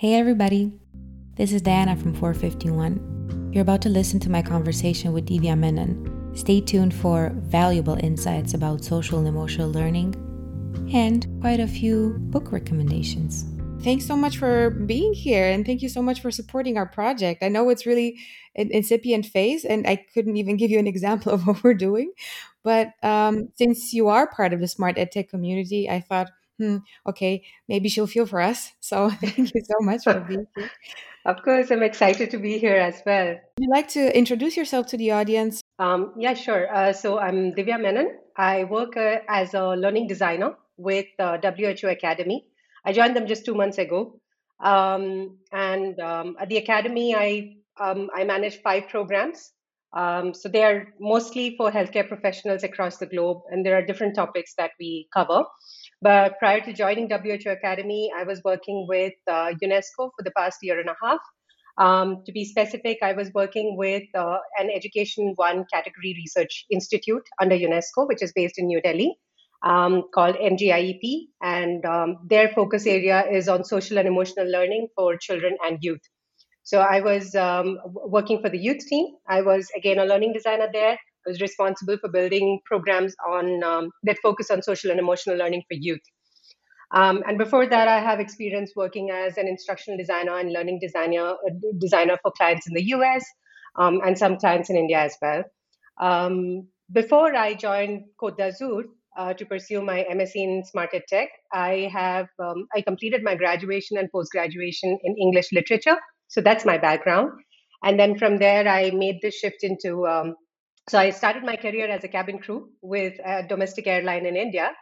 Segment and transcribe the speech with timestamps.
[0.00, 0.72] Hey, everybody.
[1.34, 3.50] This is Daiana from 451.
[3.52, 6.32] You're about to listen to my conversation with Divya Menon.
[6.34, 10.14] Stay tuned for valuable insights about social and emotional learning
[10.90, 13.44] and quite a few book recommendations.
[13.84, 17.42] Thanks so much for being here and thank you so much for supporting our project.
[17.42, 18.16] I know it's really
[18.56, 22.12] an incipient phase and I couldn't even give you an example of what we're doing.
[22.62, 26.30] But um, since you are part of the Smart EdTech community, I thought
[26.60, 26.76] hmm,
[27.08, 28.72] okay, maybe she'll feel for us.
[28.80, 30.70] So thank you so much for being here.
[31.26, 33.28] Of course, I'm excited to be here as well.
[33.28, 35.60] Would you like to introduce yourself to the audience?
[35.78, 36.74] Um, yeah, sure.
[36.74, 38.16] Uh, so I'm Divya Menon.
[38.38, 42.46] I work uh, as a learning designer with uh, WHO Academy.
[42.86, 44.18] I joined them just two months ago.
[44.64, 49.52] Um, and um, at the Academy, I, um, I manage five programs.
[49.92, 54.14] Um, so they are mostly for healthcare professionals across the globe, and there are different
[54.14, 55.44] topics that we cover.
[56.02, 60.58] But prior to joining WHO Academy, I was working with uh, UNESCO for the past
[60.62, 61.20] year and a half.
[61.76, 67.22] Um, to be specific, I was working with uh, an Education One category research institute
[67.40, 69.14] under UNESCO, which is based in New Delhi,
[69.62, 71.28] um, called MGIEP.
[71.42, 76.00] And um, their focus area is on social and emotional learning for children and youth.
[76.62, 79.06] So I was um, working for the youth team.
[79.28, 80.98] I was, again, a learning designer there.
[81.26, 85.62] I was responsible for building programs on um, that focus on social and emotional learning
[85.68, 86.00] for youth.
[86.92, 91.30] Um, and before that, I have experience working as an instructional designer and learning designer
[91.30, 93.24] uh, designer for clients in the US
[93.76, 95.44] um, and some clients in India as well.
[96.00, 98.84] Um, before I joined Côte d'Azur
[99.16, 103.96] uh, to pursue my MSc in Smart Tech, I have um, I completed my graduation
[103.96, 105.96] and post graduation in English literature.
[106.28, 107.30] So that's my background.
[107.84, 110.34] And then from there, I made the shift into um,
[110.90, 114.72] so I started my career as a cabin crew with a domestic airline in India.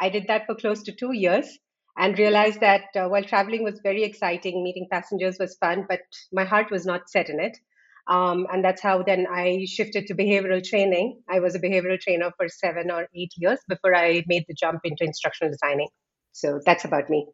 [0.00, 1.58] I did that for close to two years
[1.98, 6.44] and realized that uh, while traveling was very exciting, meeting passengers was fun, but my
[6.44, 7.58] heart was not set in it.
[8.06, 11.20] Um, and that's how then I shifted to behavioral training.
[11.28, 14.82] I was a behavioral trainer for seven or eight years before I made the jump
[14.84, 15.88] into instructional designing.
[16.30, 17.26] So that's about me.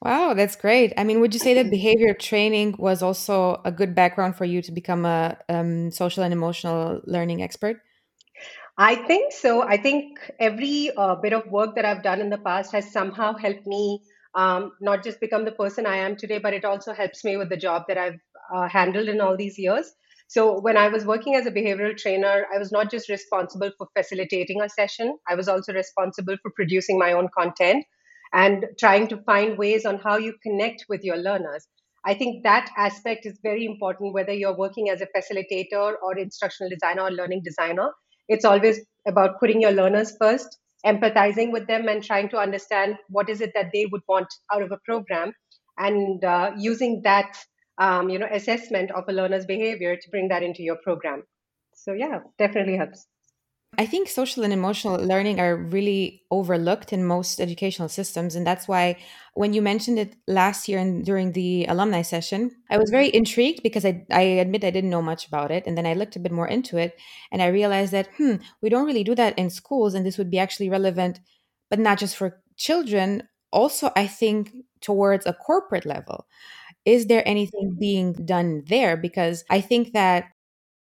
[0.00, 0.92] Wow, that's great.
[0.96, 4.62] I mean, would you say that behavior training was also a good background for you
[4.62, 7.82] to become a um, social and emotional learning expert?
[8.78, 9.62] I think so.
[9.62, 13.36] I think every uh, bit of work that I've done in the past has somehow
[13.36, 14.02] helped me
[14.36, 17.48] um, not just become the person I am today, but it also helps me with
[17.48, 18.20] the job that I've
[18.54, 19.92] uh, handled in all these years.
[20.28, 23.88] So, when I was working as a behavioral trainer, I was not just responsible for
[23.96, 27.84] facilitating a session, I was also responsible for producing my own content
[28.32, 31.66] and trying to find ways on how you connect with your learners.
[32.04, 36.70] I think that aspect is very important, whether you're working as a facilitator or instructional
[36.70, 37.90] designer or learning designer.
[38.28, 43.28] It's always about putting your learners first, empathizing with them, and trying to understand what
[43.28, 45.32] is it that they would want out of a program,
[45.76, 47.36] and uh, using that
[47.78, 51.24] um, you know assessment of a learner's behavior to bring that into your program.
[51.74, 53.06] So yeah, definitely helps.
[53.76, 58.34] I think social and emotional learning are really overlooked in most educational systems.
[58.34, 58.96] And that's why
[59.34, 63.62] when you mentioned it last year and during the alumni session, I was very intrigued
[63.62, 65.64] because I, I admit I didn't know much about it.
[65.66, 66.98] And then I looked a bit more into it
[67.30, 69.94] and I realized that, hmm, we don't really do that in schools.
[69.94, 71.20] And this would be actually relevant,
[71.70, 76.26] but not just for children, also, I think, towards a corporate level.
[76.84, 78.96] Is there anything being done there?
[78.96, 80.26] Because I think that,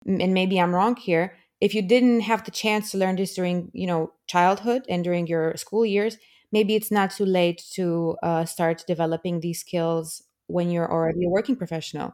[0.05, 3.69] and maybe I'm wrong here, if you didn't have the chance to learn this during
[3.73, 6.17] you know childhood and during your school years
[6.51, 11.29] maybe it's not too late to uh, start developing these skills when you're already a
[11.29, 12.13] working professional.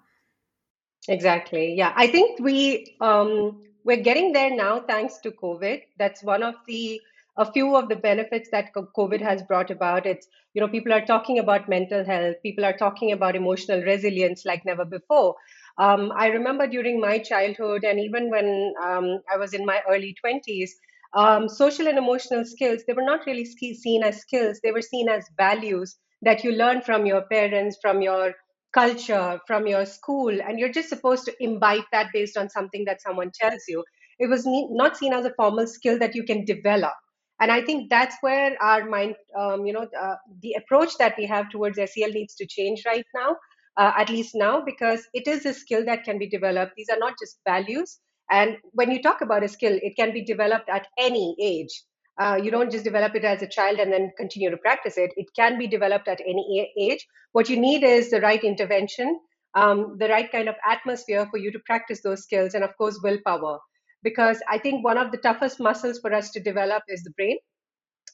[1.07, 1.73] Exactly.
[1.73, 5.83] Yeah i think we um, we're getting there now thanks to covid.
[5.97, 7.01] That's one of the
[7.37, 10.05] a few of the benefits that covid has brought about.
[10.05, 14.43] It's you know people are talking about mental health people are talking about emotional resilience
[14.43, 15.35] like never before
[15.77, 20.15] um, I remember during my childhood and even when um, I was in my early
[20.19, 20.75] 20s,
[21.13, 25.09] um, social and emotional skills, they were not really seen as skills, they were seen
[25.09, 28.33] as values that you learn from your parents, from your
[28.73, 33.01] culture, from your school, and you're just supposed to imbibe that based on something that
[33.01, 33.83] someone tells you.
[34.19, 36.93] It was not seen as a formal skill that you can develop.
[37.39, 41.25] And I think that's where our mind, um, you know, uh, the approach that we
[41.27, 43.35] have towards SEL needs to change right now
[43.77, 46.73] uh, at least now, because it is a skill that can be developed.
[46.75, 47.99] These are not just values.
[48.29, 51.83] And when you talk about a skill, it can be developed at any age.
[52.19, 55.11] Uh, you don't just develop it as a child and then continue to practice it.
[55.15, 57.05] It can be developed at any age.
[57.31, 59.19] What you need is the right intervention,
[59.53, 62.99] um, the right kind of atmosphere for you to practice those skills, and of course,
[63.03, 63.59] willpower.
[64.03, 67.37] Because I think one of the toughest muscles for us to develop is the brain.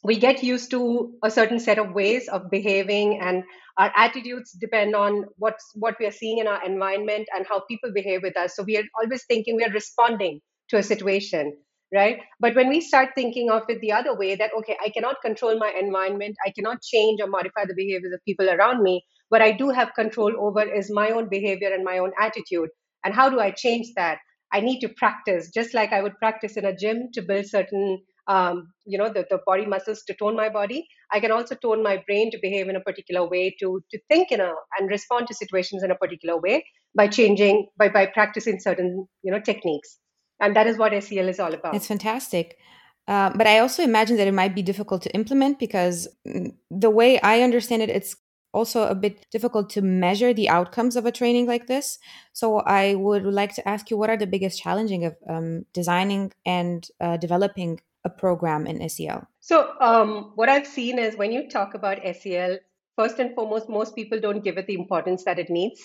[0.03, 3.43] We get used to a certain set of ways of behaving and
[3.77, 7.91] our attitudes depend on what's what we are seeing in our environment and how people
[7.93, 8.55] behave with us.
[8.55, 11.53] So we are always thinking we are responding to a situation
[11.93, 12.21] right?
[12.39, 15.57] But when we start thinking of it the other way that okay i cannot control
[15.59, 19.51] my environment i cannot change or modify the behaviors of people around me what i
[19.51, 22.69] do have control over is my own behavior and my own attitude.
[23.05, 24.17] And how do i change that?
[24.51, 27.99] I need to practice just like i would practice in a gym to build certain
[28.27, 30.87] um, you know the, the body muscles to tone my body.
[31.11, 34.31] I can also tone my brain to behave in a particular way to to think
[34.31, 36.65] in a and respond to situations in a particular way
[36.95, 39.97] by changing by by practicing certain you know techniques.
[40.39, 41.75] And that is what sel is all about.
[41.75, 42.57] It's fantastic.
[43.05, 46.89] Uh, but i also imagine that it might be difficult to implement because mm, the
[46.89, 48.15] way i understand it it's
[48.53, 51.97] also a bit difficult to measure the outcomes of a training like this.
[52.33, 56.31] So I would like to ask you, what are the biggest challenging of um, designing
[56.45, 59.27] and uh, developing a program in SEL?
[59.39, 62.57] So, um, what I've seen is when you talk about SEL,
[62.95, 65.81] first and foremost, most people don't give it the importance that it needs.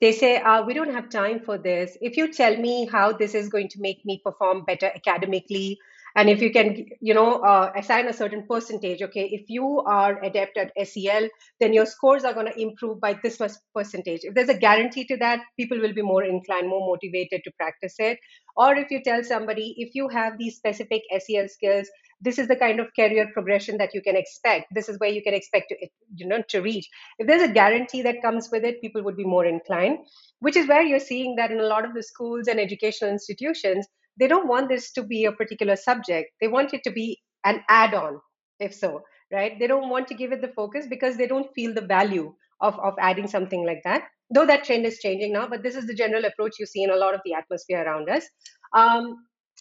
[0.00, 1.96] They say, uh, we don't have time for this.
[2.02, 5.78] If you tell me how this is going to make me perform better academically,
[6.16, 10.22] and if you can you know uh, assign a certain percentage okay if you are
[10.28, 11.28] adept at sel
[11.60, 14.20] then your scores are going to improve by this much percentage.
[14.24, 17.94] If there's a guarantee to that people will be more inclined more motivated to practice
[17.98, 18.18] it.
[18.56, 21.88] Or if you tell somebody if you have these specific sel skills
[22.22, 24.66] this is the kind of career progression that you can expect.
[24.74, 25.76] This is where you can expect to
[26.16, 26.88] you know to reach.
[27.18, 29.98] If there's a guarantee that comes with it people would be more inclined
[30.40, 33.86] which is where you're seeing that in a lot of the schools and educational institutions
[34.18, 36.30] they don't want this to be a particular subject.
[36.40, 38.20] They want it to be an add-on
[38.58, 39.02] if so
[39.32, 39.58] right?
[39.58, 42.78] They don't want to give it the focus because they don't feel the value of,
[42.78, 44.04] of adding something like that.
[44.30, 46.90] Though that trend is changing now but this is the general approach you see in
[46.90, 48.24] a lot of the atmosphere around us.
[48.72, 49.16] Um,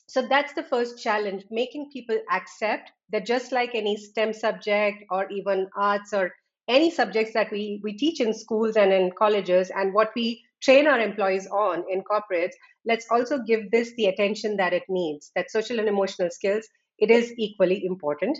[0.07, 5.29] so that's the first challenge making people accept that just like any stem subject or
[5.31, 6.31] even arts or
[6.67, 10.87] any subjects that we, we teach in schools and in colleges and what we train
[10.87, 15.51] our employees on in corporates let's also give this the attention that it needs that
[15.51, 16.67] social and emotional skills
[16.97, 18.37] it is equally important.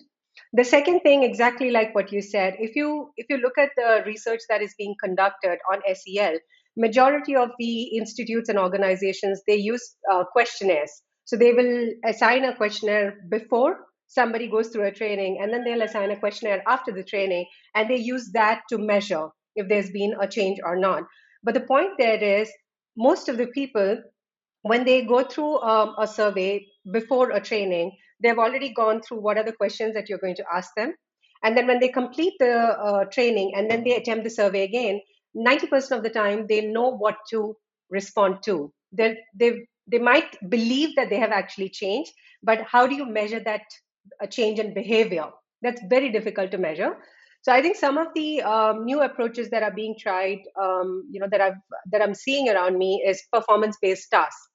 [0.53, 4.03] The second thing exactly like what you said if you if you look at the
[4.05, 6.37] research that is being conducted on sel
[6.77, 10.91] majority of the institutes and organizations they use uh, questionnaires.
[11.23, 15.81] So they will assign a questionnaire before somebody goes through a training and then they'll
[15.81, 20.15] assign a questionnaire after the training and they use that to measure if there's been
[20.21, 21.03] a change or not
[21.45, 22.51] but the point there is
[22.97, 24.01] most of the people
[24.63, 29.37] when they go through um, a survey before a training, they've already gone through what
[29.37, 30.95] are the questions that you're going to ask them.
[31.43, 35.01] And then when they complete the uh, training and then they attempt the survey again,
[35.37, 37.55] 90% of the time they know what to
[37.91, 38.73] respond to.
[38.91, 42.11] They they they might believe that they have actually changed,
[42.41, 43.61] but how do you measure that
[44.19, 45.25] a change in behavior?
[45.61, 46.97] That's very difficult to measure.
[47.45, 51.19] So I think some of the um, new approaches that are being tried, um, you
[51.19, 51.59] know, that I've
[51.91, 54.49] that I'm seeing around me is performance-based tasks.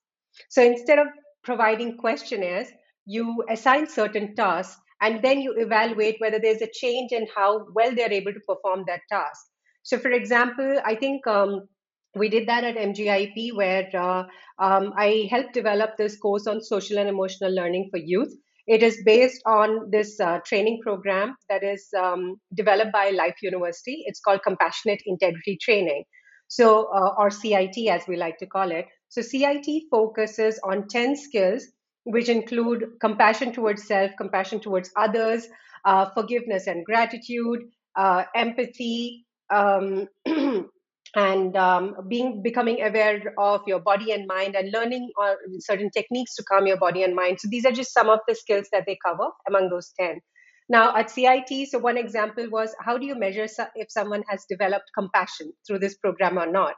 [0.48, 1.06] So instead of
[1.44, 2.66] providing questionnaires,
[3.06, 7.94] you assign certain tasks and then you evaluate whether there's a change in how well
[7.94, 9.40] they're able to perform that task.
[9.84, 11.69] So, for example, I think um,
[12.16, 14.25] we did that at MGIEP where uh,
[14.58, 18.34] um, I helped develop this course on social and emotional learning for youth.
[18.70, 24.05] It is based on this uh, training program that is um, developed by Life University.
[24.06, 26.05] It's called Compassionate Integrity Training.
[26.46, 28.87] So, uh, or CIT as we like to call it.
[29.09, 31.66] So CIT focuses on 10 skills,
[32.04, 35.49] which include compassion towards self, compassion towards others,
[35.85, 37.62] uh, forgiveness and gratitude,
[37.97, 40.06] uh, empathy, um,
[41.17, 46.35] and um, being becoming aware of your body and mind and learning uh, certain techniques
[46.37, 47.38] to calm your body and mind.
[47.40, 50.21] So these are just some of the skills that they cover among those 10.
[50.69, 54.90] Now, at CIT, so one example was how do you measure if someone has developed
[54.97, 56.75] compassion through this program or not?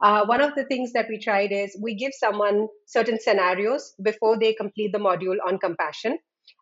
[0.00, 4.38] Uh, one of the things that we tried is we give someone certain scenarios before
[4.38, 6.18] they complete the module on compassion.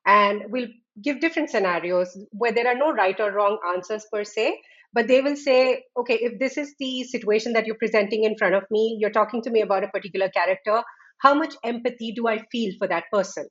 [0.07, 0.69] And we'll
[1.03, 4.59] give different scenarios where there are no right or wrong answers per se,
[4.93, 8.55] but they will say, okay, if this is the situation that you're presenting in front
[8.55, 10.83] of me, you're talking to me about a particular character,
[11.19, 13.47] how much empathy do I feel for that person?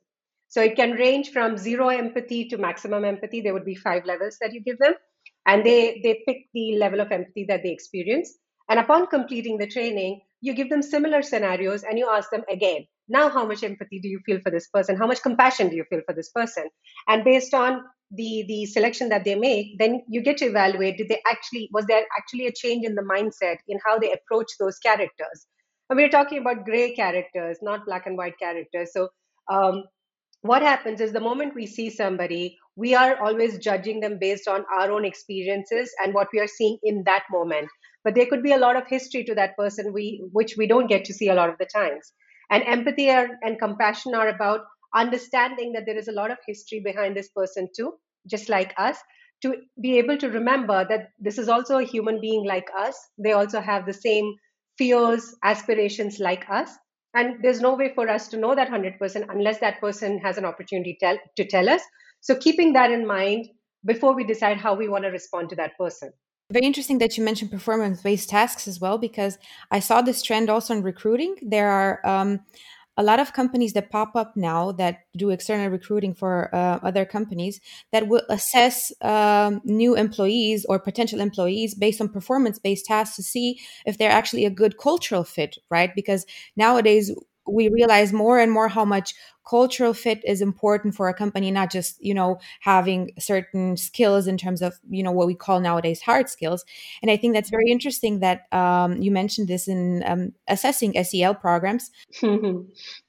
[0.48, 3.40] So it can range from zero empathy to maximum empathy.
[3.40, 4.94] There would be five levels that you give them.
[5.46, 8.36] And they, they pick the level of empathy that they experience.
[8.68, 12.86] And upon completing the training, you give them similar scenarios and you ask them again,
[13.08, 14.96] now how much empathy do you feel for this person?
[14.96, 16.68] How much compassion do you feel for this person?
[17.08, 17.82] And based on
[18.12, 21.86] the the selection that they make, then you get to evaluate did they actually was
[21.86, 25.46] there actually a change in the mindset in how they approach those characters?
[25.88, 28.92] And we're talking about gray characters, not black and white characters.
[28.92, 29.08] So
[29.50, 29.84] um,
[30.42, 34.64] what happens is the moment we see somebody, we are always judging them based on
[34.78, 37.68] our own experiences and what we are seeing in that moment.
[38.04, 40.88] But there could be a lot of history to that person, we, which we don't
[40.88, 42.12] get to see a lot of the times.
[42.50, 44.60] And empathy are, and compassion are about
[44.94, 47.94] understanding that there is a lot of history behind this person too,
[48.28, 48.98] just like us,
[49.42, 52.96] to be able to remember that this is also a human being like us.
[53.18, 54.34] They also have the same
[54.76, 56.70] fears, aspirations like us.
[57.14, 60.44] And there's no way for us to know that 100% unless that person has an
[60.44, 61.82] opportunity tell, to tell us.
[62.20, 63.48] So keeping that in mind
[63.84, 66.12] before we decide how we want to respond to that person.
[66.52, 69.38] Very interesting that you mentioned performance based tasks as well because
[69.70, 71.36] i saw this trend also in recruiting.
[71.42, 72.40] There are um,
[73.00, 77.06] a lot of companies that pop up now that do external recruiting for uh, other
[77.06, 77.58] companies
[77.92, 83.22] that will assess um, new employees or potential employees based on performance based tasks to
[83.22, 85.94] see if they're actually a good cultural fit, right?
[85.94, 86.26] Because
[86.56, 87.10] nowadays
[87.50, 89.14] we realize more and more how much
[89.48, 94.36] cultural fit is important for a company not just you know having certain skills in
[94.36, 96.64] terms of you know what we call nowadays hard skills.
[97.02, 101.34] And i think that's very interesting that um, you mentioned this in um, assessing sel
[101.34, 101.90] programs.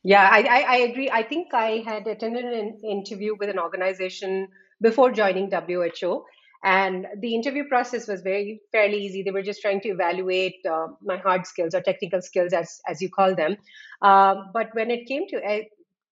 [0.03, 1.10] Yeah I, I, I agree.
[1.12, 4.48] I think i had attended an interview with an organization
[4.81, 6.25] before joining WHO
[6.63, 9.24] and the interview process was very fairly easy.
[9.24, 13.01] They were just trying to evaluate uh, my hard skills or technical skills as as
[13.01, 13.58] you call them.
[14.01, 15.62] Uh, but when it came to uh,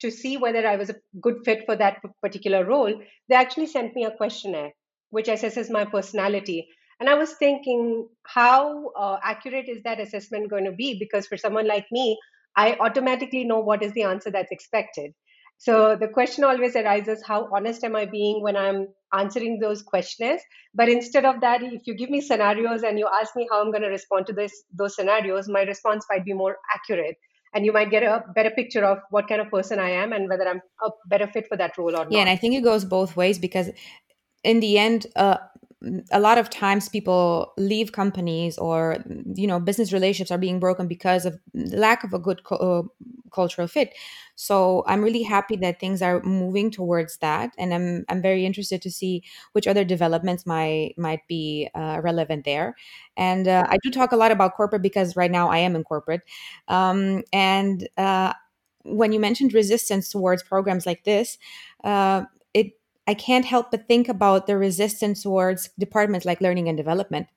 [0.01, 2.93] to see whether i was a good fit for that particular role
[3.27, 4.71] they actually sent me a questionnaire
[5.09, 6.67] which assesses my personality.
[6.99, 10.97] And i was thinking how uh, accurate is that assessment going to be?
[10.99, 12.17] Because for someone like me
[12.55, 15.13] i automatically know what is the answer that's expected.
[15.57, 20.41] So the question always arises how honest am I being when I'm answering those questionnaires?
[20.73, 23.71] But instead of that, if you give me scenarios and you ask me how I'm
[23.71, 27.17] going to respond to this, those scenarios, my response might be more accurate.
[27.53, 30.29] And you might get a better picture of what kind of person I am and
[30.29, 32.11] whether I'm a better fit for that role or not.
[32.11, 33.71] Yeah, and I think it goes both ways because
[34.43, 35.37] in the end, uh,
[36.11, 38.97] a lot of times people leave companies or
[39.35, 42.81] you know business relationships are being broken because of lack of a good uh,
[43.33, 43.93] cultural fit.
[44.35, 48.81] So i'm really happy that things are moving towards that and i'm i'm very interested
[48.81, 52.75] to see which other developments might might be uh, relevant there.
[53.17, 55.83] And uh, i do talk a lot about corporate because right now i am in
[55.83, 56.21] corporate.
[56.67, 58.33] Um, and uh,
[58.83, 61.37] when you mentioned resistance towards programs like this
[61.83, 62.23] uh,
[63.09, 67.27] I can't help but think about the resistance towards departments like learning and development.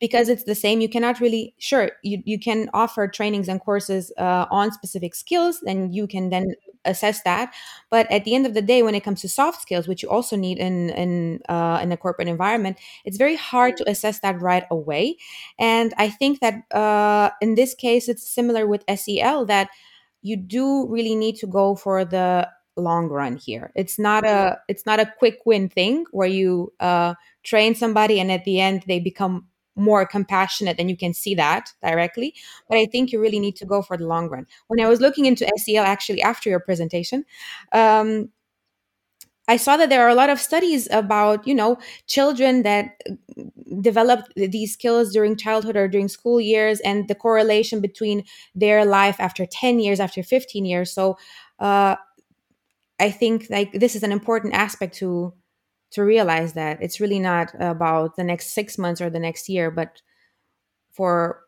[0.00, 4.12] Because it's the same you cannot really sure you, you can offer trainings and courses
[4.18, 7.54] uh, on specific skills and you can then assess that.
[7.90, 10.10] But at the end of the day when it comes to soft skills which you
[10.10, 14.40] also need in in uh, in a corporate environment it's very hard to assess that
[14.40, 15.16] right away.
[15.58, 19.68] And i think that uh, in this case it's similar with sel that
[20.22, 23.72] you do really need to go for the long run here.
[23.74, 28.30] It's not a it's not a quick win thing where you uh, train somebody and
[28.30, 32.34] at the end they become more compassionate and you can see that directly.
[32.68, 34.46] But I think you really need to go for the long run.
[34.68, 37.24] When I was looking into SEL actually after your presentation,
[37.72, 38.30] um,
[39.48, 41.78] I saw that there are a lot of studies about, you know,
[42.08, 43.00] children that
[43.80, 48.24] developed these skills during childhood or during school years and the correlation between
[48.56, 50.90] their life after 10 years, after 15 years.
[50.90, 51.16] So,
[51.60, 51.94] uh,
[52.98, 55.34] I think like this is an important aspect to
[55.92, 59.70] to realize that it's really not about the next six months or the next year,
[59.70, 60.02] but
[60.92, 61.42] for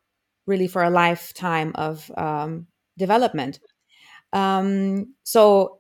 [0.47, 3.61] really for a lifetime of um, development.
[4.33, 5.79] Um, so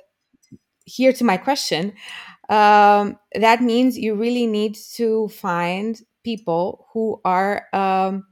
[0.85, 1.93] here to my question,
[2.49, 8.25] um, that means you really need to find people who are um,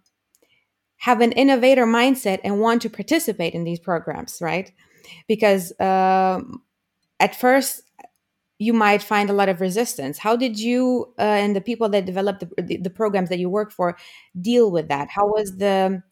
[0.99, 4.73] have an innovator mindset and want to participate in these programs, right?
[5.29, 6.63] Because um,
[7.21, 7.83] at first
[8.59, 10.17] you might find a lot of resistance.
[10.17, 13.71] How did you uh, and the people that developed the, the, programs that you work
[13.71, 13.99] for
[14.41, 15.09] deal with that?
[15.11, 16.03] How was the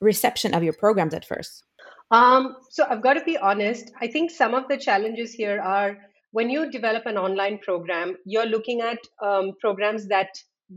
[0.00, 1.64] reception of your programs at first?
[2.10, 5.96] Um, so i've got to be honest i think some of the challenges here are
[6.32, 10.28] when you develop an online program you're looking at um, programs that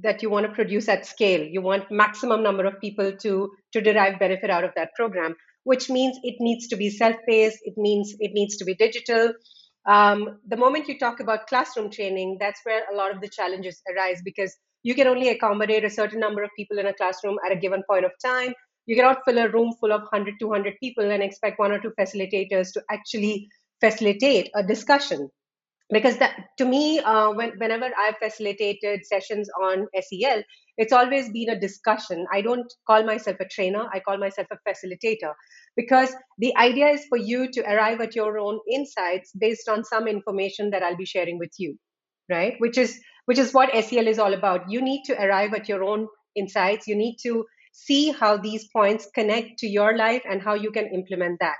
[0.02, 1.44] that you want to produce at scale.
[1.44, 5.36] You want maximum number of people to to derive benefit out of that program
[5.66, 7.60] which means it needs to be self-paced.
[7.64, 9.34] It means it needs to be digital.
[9.86, 13.82] Um, the moment you talk about classroom training, that's where a lot of the challenges
[13.92, 17.52] arise because you can only accommodate a certain number of people in a classroom at
[17.52, 18.54] a given point of time.
[18.86, 21.92] You cannot fill a room full of 100, 200 people and expect one or two
[22.00, 23.50] facilitators to actually
[23.82, 25.30] facilitate a discussion.
[25.92, 30.42] Because that to me uh, when, whenever i've facilitated sessions on sel
[30.78, 32.26] it's always been a discussion.
[32.34, 35.34] I don't call myself a trainer i call myself a facilitator.
[35.78, 40.08] Because the idea is for you to arrive at your own insights based on some
[40.08, 41.78] information that i'll be sharing with you
[42.30, 42.56] right?
[42.60, 44.70] Which is which is what sel is all about.
[44.70, 46.88] You need to arrive at your own insights.
[46.88, 50.88] You need to see how these points connect to your life and how you can
[50.88, 51.58] implement that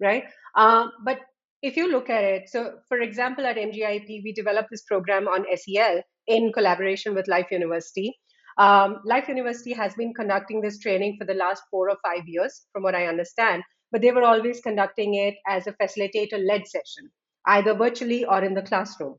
[0.00, 0.24] right?
[0.54, 1.20] Uh, but
[1.62, 5.44] if you look at it, so for example, at MGIEP, we developed this program on
[5.56, 8.16] SEL in collaboration with Life University.
[8.58, 12.66] Um, Life University has been conducting this training for the last four or five years,
[12.72, 17.10] from what I understand, but they were always conducting it as a facilitator led session,
[17.46, 19.16] either virtually or in the classroom.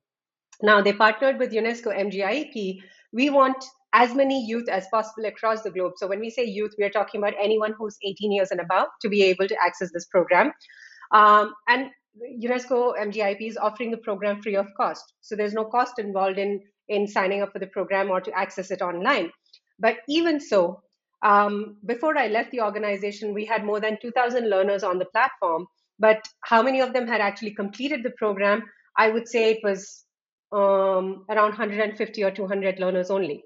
[0.62, 2.82] Now, they partnered with UNESCO MGIEP.
[3.14, 3.64] We want
[3.94, 5.94] as many youth as possible across the globe.
[5.98, 8.88] So, when we say youth, we are talking about anyone who's 18 years and above
[9.02, 10.52] to be able to access this program.
[11.12, 11.90] Um, and
[12.22, 15.14] UNESCO MGIEP is offering the program free of cost.
[15.22, 18.72] So there's no cost involved in, in signing up for the program or to access
[18.72, 19.32] it online.
[19.80, 20.82] But even so,
[21.24, 25.68] um, before I left the organization, we had more than 2,000 learners on the platform.
[26.00, 28.64] But how many of them had actually completed the program?
[28.98, 30.06] I would say it was
[30.52, 33.44] um, around 150 or 200 learners only.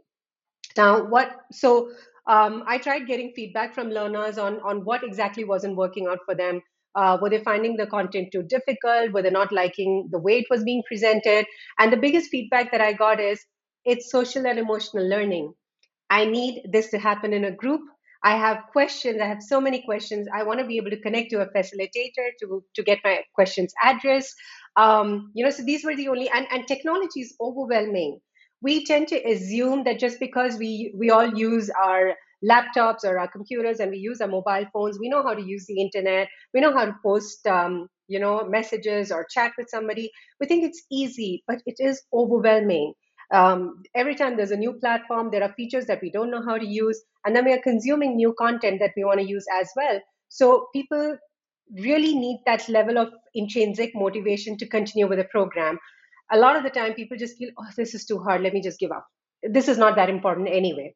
[0.78, 1.92] Now, what so
[2.28, 6.36] um, I tried getting feedback from learners on on what exactly wasn't working out for
[6.36, 6.62] them
[6.96, 9.12] uh, were they finding the content too difficult?
[9.12, 11.46] Were they not liking the way it was being presented?
[11.80, 13.44] And the biggest feedback that I got is
[13.86, 15.54] it's social and emotional learning.
[16.10, 17.82] I need this to happen in a group.
[18.24, 19.20] I have questions.
[19.20, 20.28] I have so many questions.
[20.34, 23.74] I want to be able to connect to a facilitator to, to get my questions
[23.84, 24.36] addressed.
[24.76, 28.20] Um, you know, so these were the only, and, and technology is overwhelming.
[28.62, 32.14] We tend to assume that just because we, we all use our
[32.50, 35.00] laptops or our computers and we use our mobile phones.
[35.00, 36.28] We know how to use the internet.
[36.54, 40.12] We know how to post um, you know messages or chat with somebody.
[40.40, 42.94] We think it's easy but it is overwhelming.
[43.34, 46.58] Um, every time there's a new platform there are features that we don't know how
[46.58, 49.70] to use and then we are consuming new content that we want to use as
[49.76, 50.00] well.
[50.30, 51.18] So people
[51.80, 55.80] really need that level of intrinsic motivation to continue with the program.
[56.34, 58.42] A lot of the time people just feel oh this is too hard.
[58.42, 59.06] Let me just give up.
[59.44, 60.96] This is not that important anyway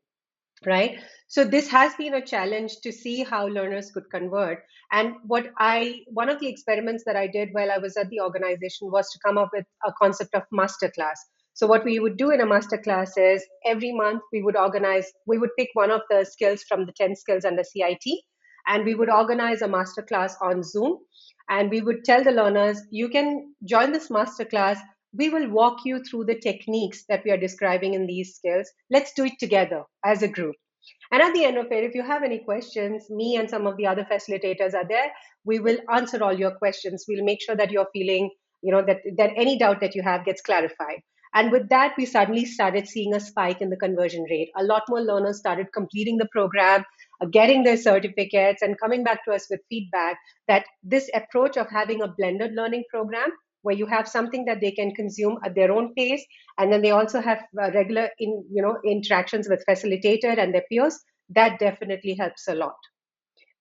[0.65, 0.99] right?
[1.27, 4.63] So this has been a challenge to see how learners could convert.
[4.91, 8.19] And what i one of the experiments that i did while i was at the
[8.21, 11.17] organization was to come up with a concept of masterclass
[11.55, 15.37] so what we would do in a masterclass is every month we would organize we
[15.37, 18.03] would pick one of the skills from the 10 skills under cit
[18.67, 20.97] and we would organize a masterclass on zoom.
[21.49, 24.79] And we would tell the learners you can join this masterclass
[25.17, 28.69] we will walk you through the techniques that we are describing in these skills.
[28.89, 30.55] Let's do it together as a group.
[31.11, 33.77] And at the end of it, if you have any questions, me and some of
[33.77, 35.11] the other facilitators are there.
[35.43, 37.05] We will answer all your questions.
[37.07, 38.29] We'll make sure that you're feeling,
[38.61, 41.01] you know, that, that any doubt that you have gets clarified.
[41.33, 44.51] And with that, we suddenly started seeing a spike in the conversion rate.
[44.57, 46.85] A lot more learners started completing the program,
[47.21, 51.67] uh, getting their certificates, and coming back to us with feedback that this approach of
[51.69, 53.29] having a blended learning program
[53.65, 56.23] where you have something that they can consume at their own pace
[56.59, 60.65] and then they also have uh, regular in you know interactions with facilitator and their
[60.69, 60.99] peers
[61.29, 62.75] that definitely helps a lot.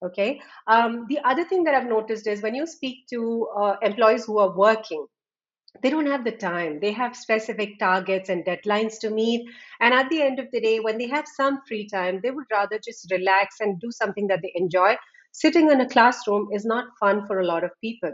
[0.04, 0.42] Okay?
[0.66, 4.38] Um, the other thing that i've noticed is when you speak to uh, employees who
[4.38, 5.06] are working
[5.82, 6.78] they don't have the time.
[6.80, 9.48] They have specific targets and deadlines to meet
[9.80, 12.46] and at the end of the day when they have some free time they would
[12.52, 14.96] rather just relax and do something that they enjoy.
[15.32, 18.12] Sitting in a classroom is not fun for a lot of people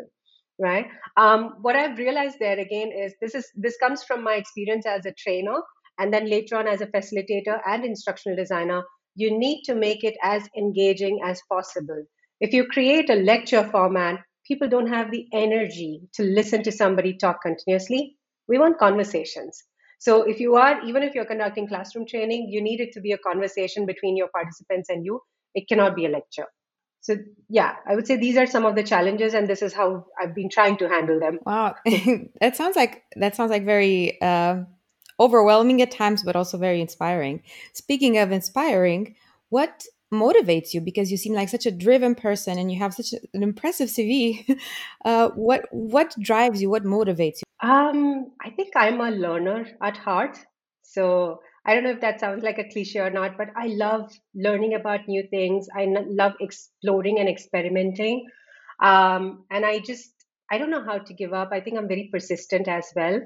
[0.60, 0.86] right?
[1.16, 5.06] Um, what i've realized there again is this is this comes from my experience as
[5.06, 5.60] a trainer
[5.98, 8.82] and then later on as a facilitator and instructional designer.
[9.16, 12.04] You need to make it as engaging as possible.
[12.40, 17.16] If you create a lecture format people don't have the energy to listen to somebody
[17.16, 18.16] talk continuously.
[18.48, 19.62] We want conversations.
[19.98, 23.12] So if you are even if you're conducting classroom training you need it to be
[23.12, 25.20] a conversation between your participants and you.
[25.54, 26.46] It cannot be a lecture
[27.00, 27.16] so
[27.48, 30.34] yeah i would say these are some of the challenges and this is how i've
[30.34, 31.38] been trying to handle them.
[31.44, 31.74] Wow.
[32.40, 34.64] That sounds like that sounds like very uh,
[35.18, 37.42] overwhelming at times but also very inspiring.
[37.72, 39.16] Speaking of inspiring
[39.48, 40.80] what motivates you?
[40.80, 44.58] Because you seem like such a driven person and you have such an impressive cv
[45.04, 46.70] uh, what what drives you?
[46.70, 47.68] What motivates you?
[47.68, 50.38] Um, i think i'm a learner at heart.
[50.82, 54.10] So I don't know if that sounds like a cliche or not, but I love
[54.34, 55.68] learning about new things.
[55.76, 58.26] I love exploring and experimenting.
[58.82, 60.10] Um, and I just,
[60.50, 61.50] I don't know how to give up.
[61.52, 63.20] I think I'm very persistent as well.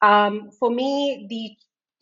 [0.00, 1.50] Um, for me, the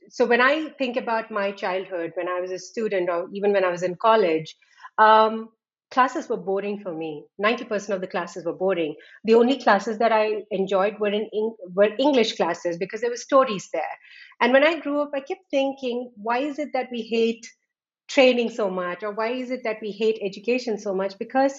[0.09, 3.65] so when I think about my childhood, when I was a student, or even when
[3.65, 4.55] I was in college,
[4.99, 5.49] um,
[5.93, 10.11] classes were boring for me 90% of the classes were boring the only classes that
[10.11, 11.29] i enjoyed were in
[11.75, 13.97] were english classes because there were stories there
[14.43, 17.47] and when i grew up i kept thinking why is it that we hate
[18.09, 19.03] training so much?
[19.03, 21.19] Or why is it that we hate education so much?
[21.19, 21.55] Because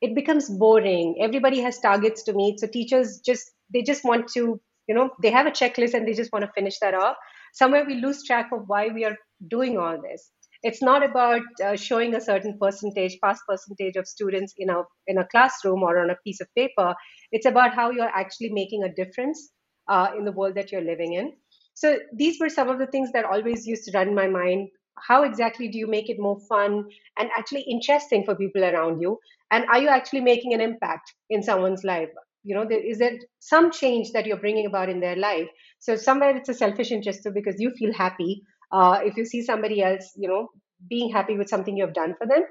[0.00, 1.16] it becomes boring.
[1.20, 2.60] Everybody has targets to meet.
[2.60, 6.14] So teachers just they just want to you know they have a checklist and they
[6.14, 7.16] just want to finish that off.
[7.52, 9.16] Somewhere we lose track of why we are
[9.48, 10.30] doing all this.
[10.62, 15.18] It's not about uh, showing a certain percentage pass percentage of students in a in
[15.18, 16.94] a classroom or on a piece of paper.
[17.32, 19.50] It's about how you're actually making a difference
[19.88, 21.32] uh, in the world that you're living in
[21.78, 24.68] so these were some of the things that always used to run my mind.
[25.06, 26.86] How exactly do you make it more fun
[27.16, 29.18] and actually interesting for people around you?
[29.52, 32.08] And are you actually making an impact in someone's life?
[32.42, 35.48] You know there, is there some change that you're bringing about in their life?
[35.78, 39.42] So somewhere it's a selfish interest too because you feel happy uh, if you see
[39.42, 40.48] somebody else you know
[40.88, 42.42] being happy with something you have done for them.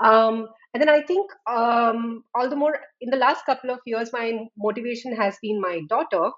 [0.00, 4.12] Um, and then i think um, all the more in the last couple of years
[4.12, 6.30] my motivation has been my daughter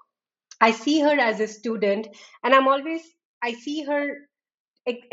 [0.67, 2.07] i see her as a student
[2.43, 3.01] and i'm always
[3.43, 4.03] i see her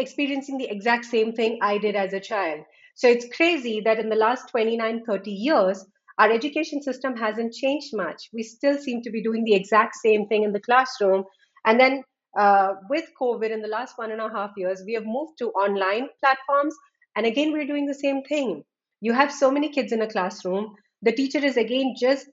[0.04, 2.60] experiencing the exact same thing i did as a child
[2.94, 5.84] so it's crazy that in the last 29 30 years
[6.18, 10.26] our education system hasn't changed much we still seem to be doing the exact same
[10.26, 11.24] thing in the classroom
[11.64, 12.02] and then
[12.38, 15.50] uh, with COVID in the last one and a half years, we have moved to
[15.50, 16.74] online platforms.
[17.16, 18.62] And again, we're doing the same thing.
[19.00, 20.74] You have so many kids in a classroom.
[21.02, 22.26] The teacher is again just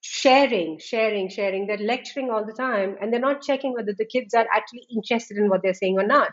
[0.00, 1.66] sharing, sharing, sharing.
[1.66, 5.36] They're lecturing all the time and they're not checking whether the kids are actually interested
[5.36, 6.30] in what they're saying or not.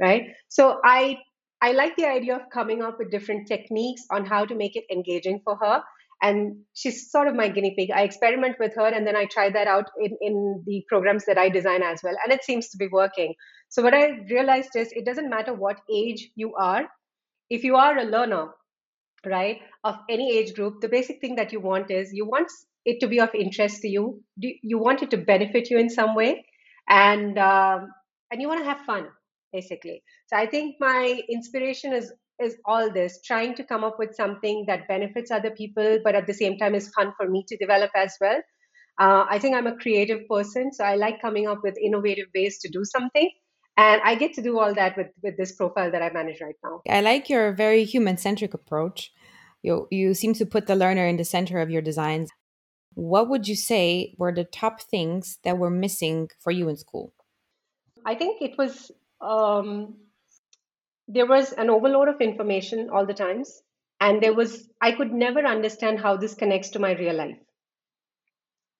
[0.00, 0.34] Right.
[0.48, 1.18] So I
[1.60, 4.84] I like the idea of coming up with different techniques on how to make it
[4.90, 5.82] engaging for her
[6.24, 9.50] and she's sort of my guinea pig i experiment with her and then i try
[9.50, 12.76] that out in, in the programs that i design as well and it seems to
[12.76, 13.34] be working
[13.68, 16.84] so what i realized is it doesn't matter what age you are
[17.50, 18.46] if you are a learner
[19.26, 22.50] right of any age group the basic thing that you want is you want
[22.84, 24.22] it to be of interest to you.
[24.38, 26.44] Do, you want it to benefit you in some way?
[26.88, 27.88] And um,
[28.30, 29.08] and you want to have fun
[29.54, 30.02] basically.
[30.26, 32.12] So i think my inspiration is
[32.46, 36.26] is all this trying to come up with something that benefits other people but at
[36.26, 38.42] the same time is fun for me to develop as well.
[39.04, 42.58] Uh, i think i'm a creative person so i like coming up with innovative ways
[42.66, 43.30] to do something.
[43.76, 46.60] And i get to do all that with with this profile that i manage right
[46.66, 46.80] now.
[46.98, 49.12] I like your very human centric approach.
[49.62, 52.30] You you seem to put the learner in the center of your designs
[52.94, 57.12] what would you say were the top things that were missing for you in school?
[58.04, 59.94] I think it was um,
[61.08, 63.62] there was an overload of information all the times
[64.00, 67.38] and there was i could never understand how this connects to my real life.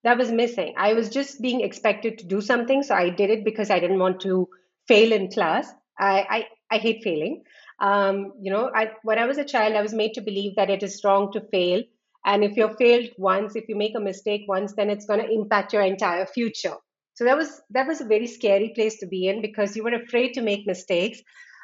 [0.03, 0.75] That was missing.
[0.77, 3.99] I was just being expected to do something so i did it because i didn't
[3.99, 4.47] want to
[4.87, 5.71] fail in class.
[5.99, 7.43] I i, I hate failing.
[7.79, 10.69] Um, you know I, when i was a child i was made to believe that
[10.69, 11.83] it is wrong to fail
[12.25, 15.31] and if you're failed once if you make a mistake once then it's going to
[15.31, 16.75] impact your entire future.
[17.13, 19.95] So that was that was a very scary place to be in because you were
[19.95, 21.21] afraid to make mistakes.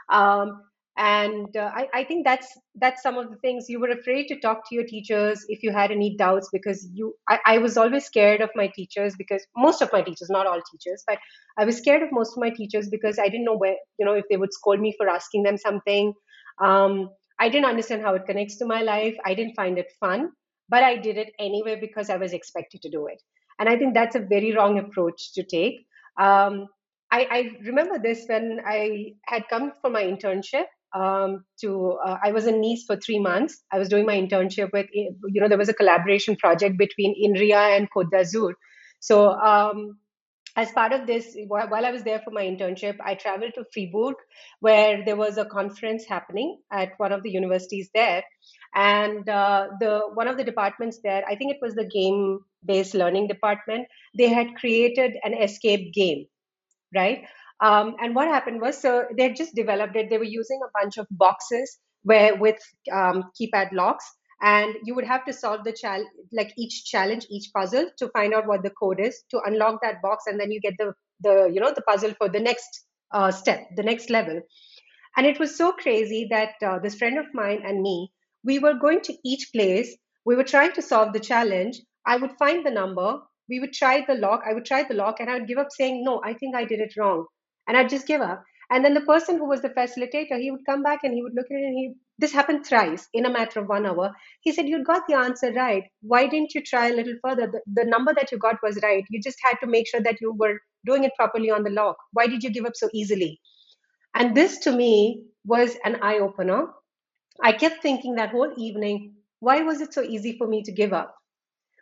[0.10, 0.62] Um,
[0.97, 3.69] and uh, I, I, think that's that's some of the things.
[3.69, 7.15] You were afraid to talk to your teachers if you had any doubts because you
[7.30, 10.62] I, I, was always scared of my teachers because most of my teachers not all
[10.69, 11.17] teachers but
[11.58, 14.13] i was scared of most of my teachers because i didn't know where you know
[14.13, 16.13] if they would scold me for asking them something.
[16.62, 19.15] Um, i didn't understand how it connects to my life.
[19.26, 20.32] I didn't find it fun
[20.71, 23.21] but i did it anyway because i was expected to do it
[23.60, 25.81] and i think that's a very wrong approach to take
[26.19, 26.67] um,
[27.12, 32.31] I, I remember this when I had come for my internship um, to uh, I
[32.31, 33.62] was in Nice for three months.
[33.71, 37.77] I was doing my internship with you know there was a collaboration project between INRIA
[37.77, 38.53] and Côte d'Azur.
[38.99, 39.97] So um,
[40.56, 44.16] as part of this, while I was there for my internship, I traveled to Fribourg,
[44.60, 48.24] where there was a conference happening at one of the universities there,
[48.76, 53.28] and uh, the one of the departments there, I think it was the game-based learning
[53.28, 53.88] department,
[54.18, 56.26] they had created an escape game
[56.96, 57.26] right?
[57.62, 60.10] Um, and what happened was, so they had just developed it.
[60.10, 62.58] They were using a bunch of boxes where with
[62.92, 64.06] um, keypad locks,
[64.41, 68.34] and you would have to solve the challenge, like each challenge, each puzzle, to find
[68.34, 71.49] out what the code is to unlock that box, and then you get the the
[71.54, 74.41] you know the puzzle for the next uh, step, the next level.
[75.17, 78.12] And it was so crazy that uh, this friend of mine and me,
[78.43, 79.95] we were going to each place.
[80.25, 81.82] We were trying to solve the challenge.
[82.06, 83.19] I would find the number
[83.51, 84.43] we would try the lock.
[84.49, 86.63] I would try the lock and I would give up saying, no, I think I
[86.63, 87.25] did it wrong.
[87.67, 88.43] And I'd just give up.
[88.69, 91.36] And then the person who was the facilitator, he would come back and he would
[91.36, 94.13] look at it and he, this happened thrice in a matter of one hour.
[94.41, 95.86] He said, You got the answer right.
[96.03, 97.47] Why didn't you try a little further?
[97.51, 99.05] The, the number that you got was right.
[99.12, 101.97] You just had to make sure that you were doing it properly on the lock.
[102.13, 103.41] Why did you give up so easily?
[104.15, 106.67] And this to me was an eye opener.
[107.43, 110.93] I kept thinking that whole evening, why was it so easy for me to give
[110.93, 111.15] up?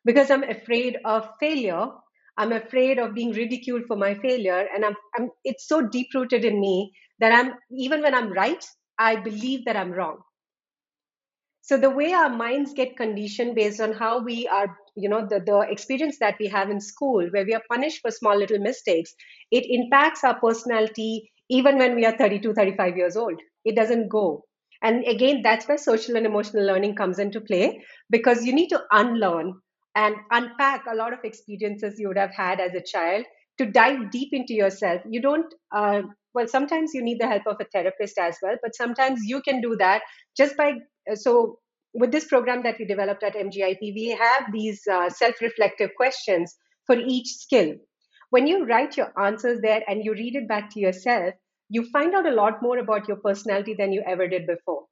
[0.06, 1.88] Because I'm afraid of failure.
[2.38, 4.68] I'm afraid of being ridiculed for my failure.
[4.76, 8.66] And I'm, I'm it's so deep rooted in me that I'm, even when I'm right,
[9.00, 10.20] I believe that I'm wrong.
[11.70, 15.40] So the way our minds get conditioned based on how we are, you know, the,
[15.40, 19.14] the experience that we have in school, where we are punished for small little mistakes,
[19.52, 23.40] it impacts our personality even when we are 32, 35 years old.
[23.66, 24.46] It doesn't go.
[24.82, 28.82] And again, that's where social and emotional learning comes into play because you need to
[28.92, 29.54] unlearn
[29.94, 33.26] and unpack a lot of experiences you would have had as a child
[33.60, 35.02] to dive deep into yourself.
[35.08, 36.02] You don't, uh,
[36.34, 39.62] well, sometimes you need the help of a therapist as well, but sometimes you can
[39.62, 40.02] do that
[40.36, 40.74] just by,
[41.16, 41.60] so
[41.94, 46.56] with this program that we developed at MGIEP, we have these uh, self reflective questions
[46.86, 47.74] for each skill.
[48.30, 51.34] When you write your answers there and you read it back to yourself,
[51.70, 54.86] you find out a lot more about your personality than you ever did before.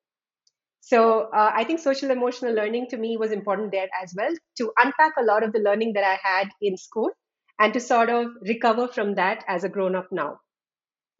[0.81, 4.71] So uh, I think social emotional learning to me was important there as well to
[4.77, 7.11] unpack a lot of the learning that I had in school
[7.59, 10.39] and to sort of recover from that as a grown up now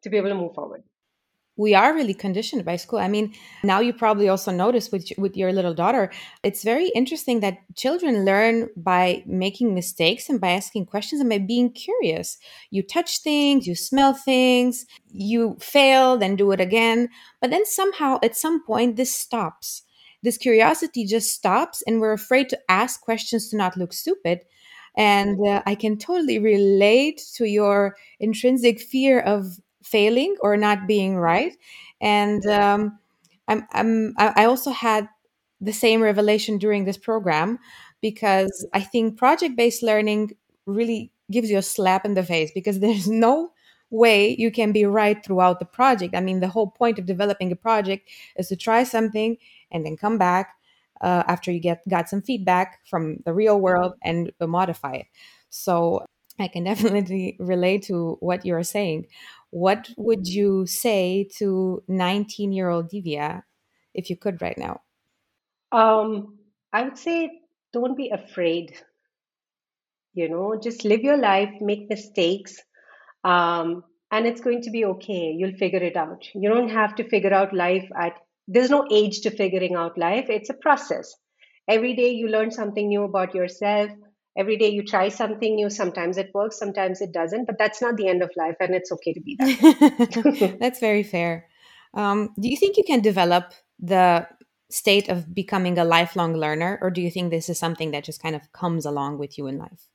[0.03, 0.83] to be able to move forward
[1.57, 2.99] we are really conditioned by school.
[2.99, 6.11] I mean, now you probably also notice with with your little daughter,
[6.43, 11.39] it's very interesting that children learn by making mistakes and by asking questions and by
[11.39, 12.37] being curious.
[12.69, 17.09] You touch things, you smell things, you fail, then do it again,
[17.41, 19.83] but then somehow at some point this stops.
[20.23, 24.41] This curiosity just stops, and we're afraid to ask questions to not look stupid.
[24.97, 29.59] And uh, I can totally relate to your intrinsic fear of
[29.91, 31.53] failing or not being right.
[32.01, 32.99] And um,
[33.47, 35.09] I'm, I'm i also had
[35.61, 37.59] the same revelation during this program
[38.01, 40.31] because i think project-based learning
[40.65, 43.51] really gives you a slap in the face because there's no
[43.89, 46.13] way you can be right throughout the project.
[46.13, 49.37] I mean the whole point of developing a project is to try something
[49.71, 50.55] and then come back
[50.99, 55.05] uh, after you get got some feedback from the real world and modify it.
[55.49, 56.05] So
[56.39, 59.07] I can definitely relate to what you're saying.
[59.49, 63.43] What would you say to 19 year old Divya
[63.93, 64.81] if you could right now?
[65.71, 66.37] Um,
[66.73, 67.29] I would say
[67.73, 68.75] don't be afraid.
[70.13, 72.57] You know, just live your life, make mistakes,
[73.23, 75.33] um, and it's going to be okay.
[75.37, 76.27] You'll figure it out.
[76.33, 78.13] You don't have to figure out life at,
[78.47, 80.25] there's no age to figuring out life.
[80.29, 81.13] It's a process.
[81.67, 83.91] Every day you learn something new about yourself
[84.37, 87.97] every day you try something new sometimes it works sometimes it doesn't but that's not
[87.97, 91.47] the end of life and it's okay to be that that's very fair.
[91.93, 94.27] Um, do you think you can develop the
[94.69, 98.21] state of becoming a lifelong learner or do you think this is something that just
[98.21, 99.87] kind of comes along with you in life?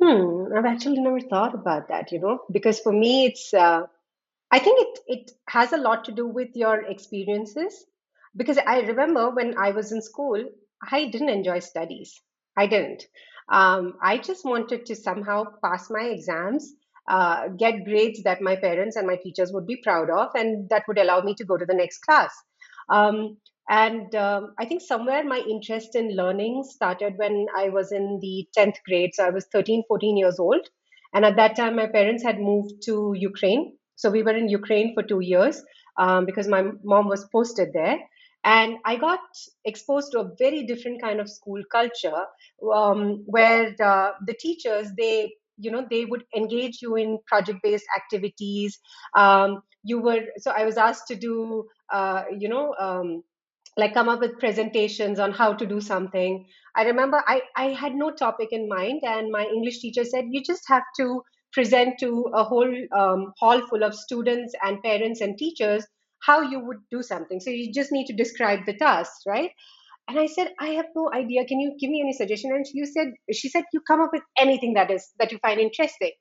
[0.00, 3.82] Hmm i've actually never thought about that you know because for me it's uh,
[4.50, 7.84] i think it it has a lot to do with your experiences
[8.36, 10.42] because i remember when i was in school
[10.92, 12.20] i didn't enjoy studies.
[12.56, 13.04] I didn't
[13.50, 16.72] um, I just wanted to somehow pass my exams,
[17.08, 20.84] uh, get grades that my parents and my teachers would be proud of, and that
[20.86, 22.32] would allow me to go to the next class.
[22.88, 28.18] Um, and um, I think somewhere my interest in learning started when I was in
[28.20, 29.10] the 10th grade.
[29.14, 30.66] So I was 13, 14 years old.
[31.14, 33.76] And at that time, my parents had moved to Ukraine.
[33.96, 35.62] So we were in Ukraine for two years
[35.98, 37.98] um, because my mom was posted there
[38.44, 39.20] and i got
[39.64, 42.24] exposed to a very different kind of school culture
[42.74, 47.84] um, where the, the teachers they you know they would engage you in project based
[47.96, 48.78] activities.
[49.16, 53.22] Um, you were so i was asked to do uh, you know um,
[53.76, 56.46] like come up with presentations on how to do something.
[56.76, 60.42] I remember I, I had no topic in mind and my english teacher said you
[60.42, 61.22] just have to
[61.52, 65.84] present to a whole um, hall full of students and parents and teachers
[66.20, 67.40] how you would do something.
[67.40, 69.50] So you just need to describe the task, right?
[70.08, 71.44] And I said, I have no idea.
[71.44, 72.52] Can you give me any suggestion?
[72.52, 75.60] And you said, she said, you come up with anything that is that you find
[75.60, 76.12] interesting.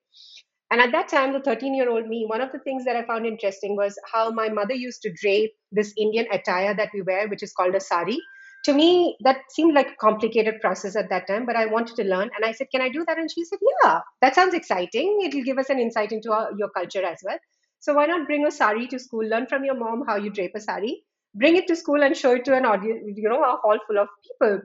[0.71, 3.03] And at that time, the 13 year old me, one of the things that I
[3.05, 7.27] found interesting was how my mother used to drape this Indian attire that we wear,
[7.27, 8.19] which is called a sari.
[8.65, 12.03] To me, that seemed like a complicated process at that time, but I wanted to
[12.03, 12.29] learn.
[12.35, 13.17] And I said, Can I do that?
[13.17, 15.21] And she said, Yeah, that sounds exciting.
[15.23, 17.39] It'll give us an insight into our, your culture as well.
[17.79, 19.25] So why not bring a sari to school?
[19.25, 21.03] Learn from your mom how you drape a sari.
[21.35, 23.99] Bring it to school and show it to an audience, you know, a hall full
[23.99, 24.61] of people.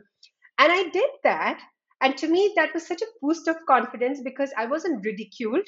[0.59, 1.61] And I did that.
[2.01, 5.67] And to me, that was such a boost of confidence because I wasn't ridiculed.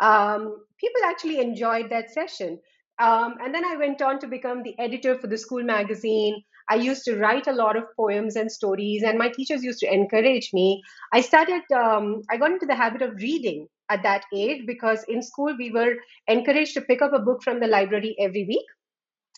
[0.00, 2.58] Um, people actually enjoyed that session.
[2.98, 6.42] Um, and then I went on to become the editor for the school magazine.
[6.68, 9.92] I used to write a lot of poems and stories, and my teachers used to
[9.92, 10.82] encourage me.
[11.12, 15.22] I started, um, I got into the habit of reading at that age because in
[15.22, 15.96] school we were
[16.26, 18.66] encouraged to pick up a book from the library every week.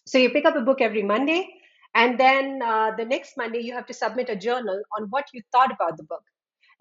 [0.06, 1.48] So you pick up a book every Monday,
[1.94, 5.42] And then uh, the next Monday, you have to submit a journal on what you
[5.52, 6.22] thought about the book.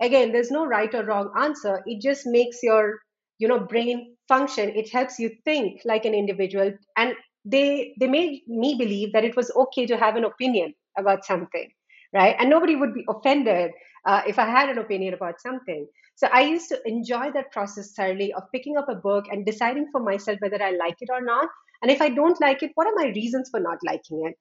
[0.02, 1.82] Again, there's no right or wrong answer.
[1.86, 3.00] It just makes your
[3.40, 4.70] you know brain function.
[4.70, 6.74] It helps you think like an individual.
[6.98, 11.26] And they they made me believe that it was okay to have an opinion about
[11.26, 11.72] something,
[12.14, 12.36] right?
[12.40, 13.72] And nobody would be offended
[14.06, 15.88] uh, if I had an opinion about something.
[16.16, 19.88] So I used to enjoy that process thoroughly of picking up a book and deciding
[19.92, 21.48] for myself whether I like it or not.
[21.82, 24.36] And if I don't like it, what are my reasons for not liking it?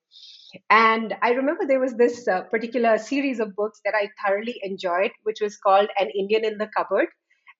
[0.70, 5.12] And I remember there was this uh, particular series of books that I thoroughly enjoyed,
[5.22, 7.06] which was called An Indian in the Cupboard.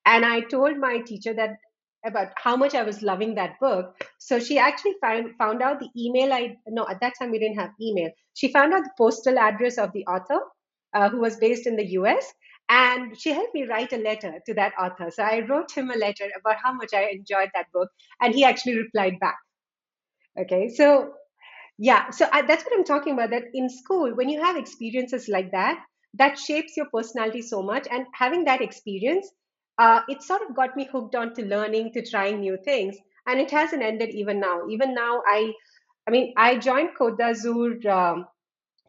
[0.05, 1.51] And I told my teacher that
[2.05, 4.01] about how much I was loving that book.
[4.17, 7.59] So she actually found found out the email I no at that time we didn't
[7.59, 8.09] have email.
[8.33, 10.39] She found out the postal address of the author,
[10.93, 12.33] uh, who was based in the U.S.
[12.69, 15.09] And she helped me write a letter to that author.
[15.11, 17.89] So I wrote him a letter about how much I enjoyed that book,
[18.21, 19.37] and he actually replied back.
[20.39, 21.13] Okay, so
[21.79, 23.31] yeah, so I, that's what I'm talking about.
[23.31, 25.79] That in school, when you have experiences like that,
[26.15, 27.87] that shapes your personality so much.
[27.89, 29.29] And having that experience,
[29.79, 32.97] uh, it sort of got me hooked on to learning, to trying new things.
[33.25, 34.67] And it hasn't ended even now.
[34.69, 35.53] Even now, I,
[36.07, 38.25] I mean, I joined Cote d'Azur um,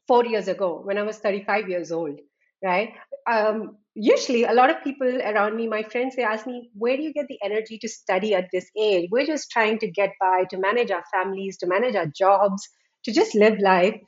[0.08, 2.18] four years ago when I was 35 years old,
[2.64, 2.94] right?
[3.30, 7.02] Um, usually, a lot of people around me, my friends, they ask me, where do
[7.02, 9.08] you get the energy to study at this age?
[9.12, 12.68] We're just trying to get by, to manage our families, to manage our jobs,
[13.04, 14.00] to just live life.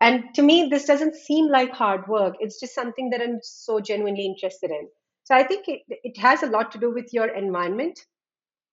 [0.00, 2.36] And to me, this doesn't seem like hard work.
[2.38, 4.88] It's just something that I'm so genuinely interested in.
[5.28, 8.00] So I think it, it has a lot to do with your environment.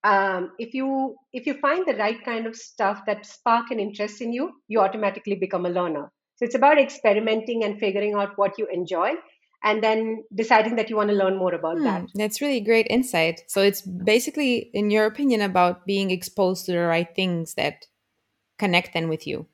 [0.06, 4.22] Um, if you if you find the right kind of stuff that spark an interest
[4.22, 6.10] in you, you automatically become a learner.
[6.38, 9.16] So it's about experimenting and figuring out what you enjoy
[9.66, 12.06] and then deciding that you want to learn more about Hmm, that.
[12.16, 13.42] that's really great insight.
[13.48, 17.88] So it's basically, in your opinion, about being exposed to the right things that
[18.60, 19.48] connect then with you.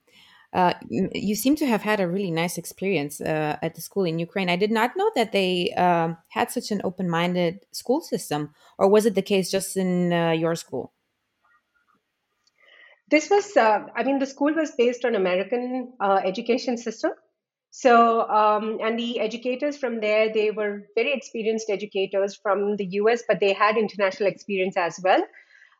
[0.53, 4.19] Uh, you seem to have had a really nice experience uh, at the school in
[4.19, 4.49] Ukraine.
[4.49, 9.05] I did not know that they um, had such an open-minded school system, or was
[9.05, 10.91] it the case just in uh, your school?
[13.09, 17.11] This was, uh, I mean, the school was based on American uh, education system.
[17.69, 23.23] So, um, and the educators from there, they were very experienced educators from the US,
[23.25, 25.23] but they had international experience as well.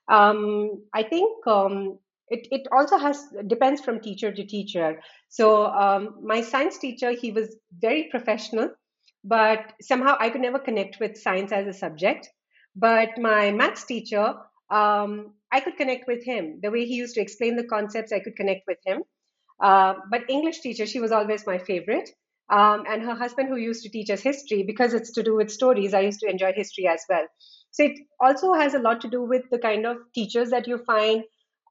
[0.08, 2.00] Um, I think um,
[2.32, 5.02] it, it also has depends from teacher to teacher.
[5.30, 8.70] So, um, my science teacher, he was very professional,
[9.24, 12.30] but somehow I could never connect with science as a subject.
[12.76, 14.36] But my maths teacher,
[14.70, 16.60] um, I could connect with him.
[16.62, 19.04] The way he used to explain the concepts, I could connect with him.
[19.60, 22.10] Uh, but English teacher, she was always my favorite.
[22.50, 25.52] Um, and her husband, who used to teach us history, because it's to do with
[25.52, 27.26] stories, I used to enjoy history as well.
[27.72, 30.78] So it also has a lot to do with the kind of teachers that you
[30.80, 31.24] find.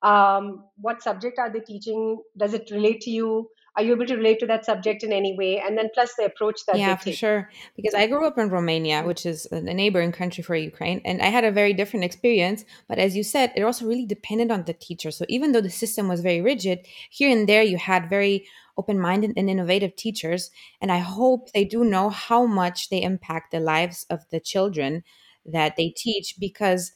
[0.03, 2.23] Um, what subject are they teaching?
[2.37, 3.51] Does it relate to you?
[3.77, 5.61] Are you able to relate to that subject in any way?
[5.61, 7.51] And then plus the approach that they Yeah, for sure.
[7.77, 11.23] Because I grew up in Romania, which is a a neighboring country for Ukraine, and
[11.23, 12.65] I had a very different experience.
[12.89, 15.11] But as you said, it also really depended on the teacher.
[15.13, 16.79] So even though the system was very rigid,
[17.11, 18.47] here and there you had very
[18.81, 20.51] open minded and innovative teachers.
[20.81, 25.05] And I hope they do know how much they impact the lives of the children
[25.45, 26.93] that they teach because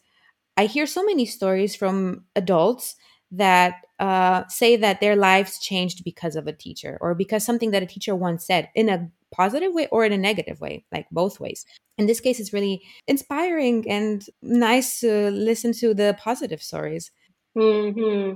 [0.56, 2.96] I hear so many stories from adults
[3.30, 7.82] that uh, say that their lives changed because of a teacher or because something that
[7.82, 11.40] a teacher once said in a positive way or in a negative way, like both
[11.40, 11.66] ways.
[11.98, 17.10] In this case, it's really inspiring and nice to listen to the positive stories.
[17.54, 18.32] hmm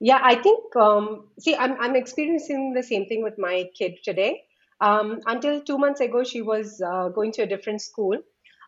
[0.00, 4.42] Yeah, I think, um, see, I'm, I'm experiencing the same thing with my kid today.
[4.80, 8.18] Um, until two months ago, she was uh, going to a different school.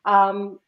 [0.04, 0.60] Um,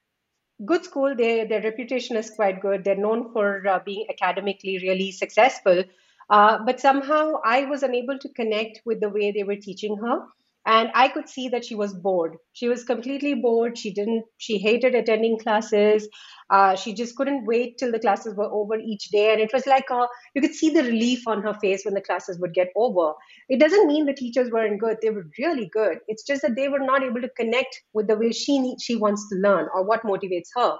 [0.65, 2.85] good school, they, their reputation is quite good.
[2.85, 5.85] They're known for uh, being academically really successful.
[6.31, 10.27] Uh, but somehow I was unable to connect with the way they were teaching her.
[10.69, 12.37] And I could see that she was bored.
[12.53, 13.79] She was completely bored.
[13.79, 16.07] She didn't, she hated attending classes.
[16.51, 19.33] Uh, she just couldn't wait till the classes were over each day.
[19.33, 22.03] And it was like a, you could see the relief on her face when the
[22.03, 23.15] classes would get over.
[23.49, 24.99] It doesn't mean the teachers weren't good.
[25.01, 26.01] They were really good.
[26.07, 28.95] It's just that they were not able to connect with the way she need, she
[28.95, 30.77] wants to learn or what motivates her.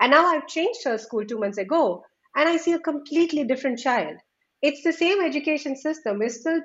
[0.00, 2.02] And now I've changed her school two months ago,
[2.34, 4.16] and I see a completely different child.
[4.62, 6.18] It's the same education system.
[6.18, 6.60] We're still,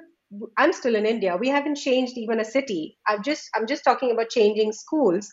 [0.57, 1.37] I'm still in India.
[1.37, 2.97] We haven't changed even a city.
[3.07, 5.31] I've just, I'm just talking about changing schools.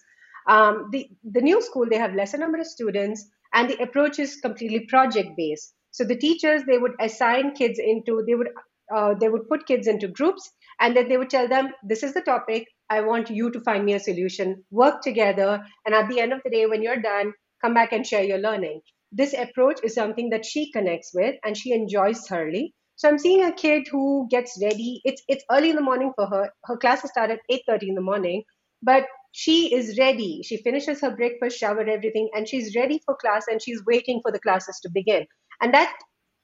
[0.49, 4.37] Um, the the new school they have lesser number of students, and the approach is
[4.37, 5.75] completely project based.
[5.91, 8.49] So the teachers they would assign kids into, they would
[8.95, 10.51] uh, they would put kids into groups,
[10.81, 12.67] and then they would tell them, "This is the topic.
[12.89, 14.65] I want you to find me a solution.
[14.71, 18.07] Work together, and at the end of the day, when you're done." come back and
[18.07, 18.81] share your learning.
[19.13, 22.75] This approach is something that she connects with and she enjoys thoroughly.
[23.01, 25.01] So I'm seeing a kid who gets ready.
[25.07, 26.51] It's it's early in the morning for her.
[26.67, 28.45] Her classes start at 8:30 in the morning,
[28.83, 30.43] but she is ready.
[30.43, 34.31] She finishes her breakfast, shower, everything, and she's ready for class and she's waiting for
[34.31, 35.27] the classes to begin.
[35.63, 35.97] And that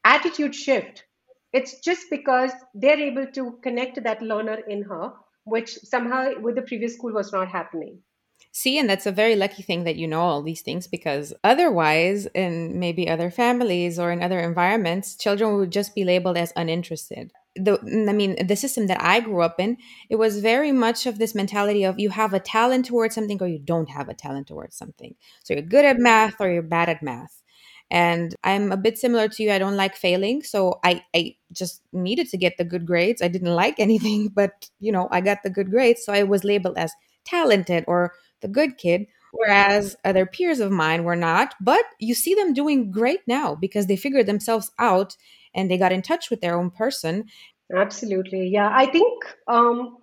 [0.03, 1.05] attitude shift,
[1.53, 5.13] it's just because they're able to connect to that learner in her,
[5.45, 8.03] which somehow with the previous school was not happening.
[8.57, 12.25] See, and that's a very lucky thing that you know all these things because otherwise,
[12.35, 17.33] in maybe other families or in other environments, children would just be labeled as uninterested.
[17.55, 17.79] The,
[18.09, 19.77] I mean, the system that I grew up in,
[20.09, 23.47] it was very much of this mentality of you have a talent towards something or
[23.47, 25.17] you don't have a talent towards something.
[25.45, 27.43] So you're good at math or you're bad at math.
[27.91, 29.53] And I'm a bit similar to you.
[29.53, 30.43] I don't like failing.
[30.43, 33.21] So I, I just needed to get the good grades.
[33.21, 36.07] I didn't like anything, but you know, I got the good grades.
[36.07, 36.95] So I was labeled as
[37.27, 41.55] talented or the good kid, whereas other peers of mine were not.
[41.61, 45.17] But you see them doing great now because they figured themselves out
[45.55, 47.25] and they got in touch with their own person.
[47.75, 48.49] Absolutely.
[48.49, 48.71] Yeah.
[48.73, 49.97] I think, um,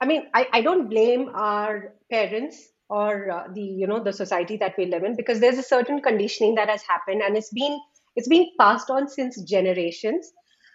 [0.00, 4.56] I mean, I, I don't blame our parents or uh, the you know the society
[4.56, 7.78] that we live in because there's a certain conditioning that has happened and it's been
[8.16, 10.30] it's been passed on since generations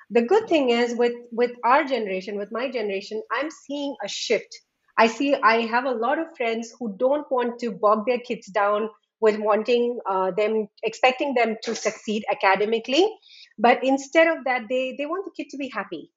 [0.10, 4.60] the good thing is with with our generation with my generation i'm seeing a shift
[5.00, 8.48] I see I have a lot of friends who don't want to bog their kids
[8.48, 8.90] down
[9.22, 13.10] with wanting uh, them, expecting them to succeed academically,
[13.58, 16.12] but instead of that, they they want the kid to be happy,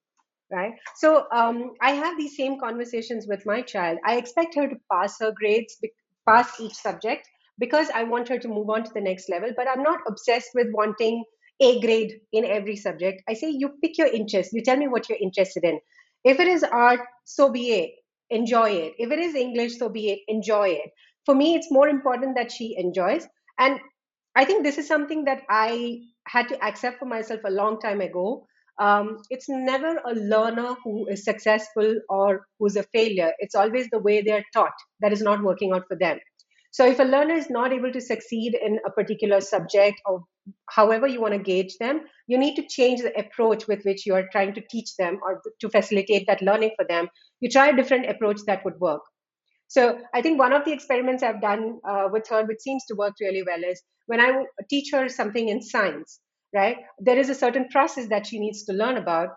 [0.50, 0.74] right?
[0.96, 3.98] So um, I have these same conversations with my child.
[4.04, 5.78] I expect her to pass her grades,
[6.28, 7.28] pass each subject,
[7.58, 9.52] because I want her to move on to the next level.
[9.56, 11.24] But I'm not obsessed with wanting
[11.60, 13.22] a grade in every subject.
[13.28, 14.52] I say you pick your interest.
[14.52, 15.80] You tell me what you're interested in.
[16.24, 17.90] If it is art, so be it
[18.32, 18.94] enjoy it.
[18.98, 20.90] If it is English, so be it, enjoy it.
[21.26, 23.26] For me, it's more important that she enjoys.
[23.58, 23.78] And
[24.34, 28.00] I think this is something that I had to accept for myself a long time
[28.00, 28.46] ago.
[28.80, 33.32] Um, it's never a learner who is successful or who's a failure.
[33.38, 36.18] It's always the way they're taught that is not working out for them.
[36.72, 40.24] So if a learner is not able to succeed in a particular subject or
[40.70, 44.14] however you want to gauge them, you need to change the approach with which you
[44.14, 47.08] are trying to teach them or to facilitate that learning for them.
[47.42, 49.02] You try a different approach that would work.
[49.66, 52.94] So I think one of the experiments I've done uh, with her, which seems to
[52.94, 56.20] work really well, is when I teach her something in science,
[56.54, 56.76] right?
[57.00, 59.30] There is a certain process that she needs to learn about.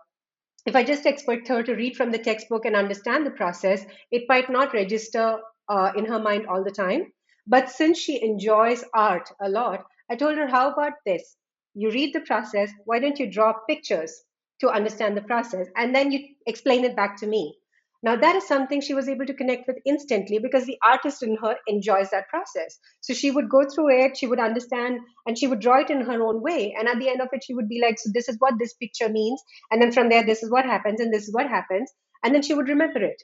[0.67, 4.25] If I just expect her to read from the textbook and understand the process, it
[4.29, 7.11] might not register uh, in her mind all the time.
[7.47, 11.37] But since she enjoys art a lot, I told her, how about this?
[11.73, 14.13] You read the process, why don't you draw pictures
[14.61, 15.67] to understand the process?
[15.75, 17.57] And then you explain it back to me.
[18.05, 21.37] Now, that is something she was able to connect with instantly because the artist in
[21.37, 22.77] her enjoys that process.
[23.01, 26.01] So she would go through it, she would understand, and she would draw it in
[26.01, 26.75] her own way.
[26.77, 28.75] And at the end of it, she would be like, So, this is what this
[28.75, 29.41] picture means.
[29.71, 31.91] And then from there, this is what happens, and this is what happens.
[32.23, 33.21] And then she would remember it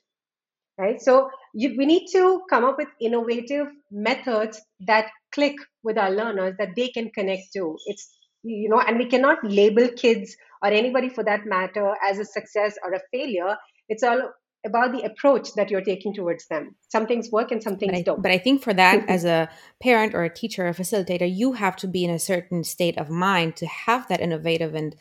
[0.77, 6.11] right so you, we need to come up with innovative methods that click with our
[6.11, 8.09] learners that they can connect to it's
[8.43, 12.77] you know and we cannot label kids or anybody for that matter as a success
[12.83, 13.55] or a failure
[13.89, 14.21] it's all
[14.65, 17.97] about the approach that you're taking towards them some things work and some things but
[17.97, 19.49] I, don't but i think for that as a
[19.81, 22.97] parent or a teacher or a facilitator you have to be in a certain state
[22.97, 24.95] of mind to have that innovative and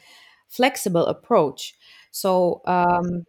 [0.48, 1.74] flexible approach
[2.10, 3.24] so um,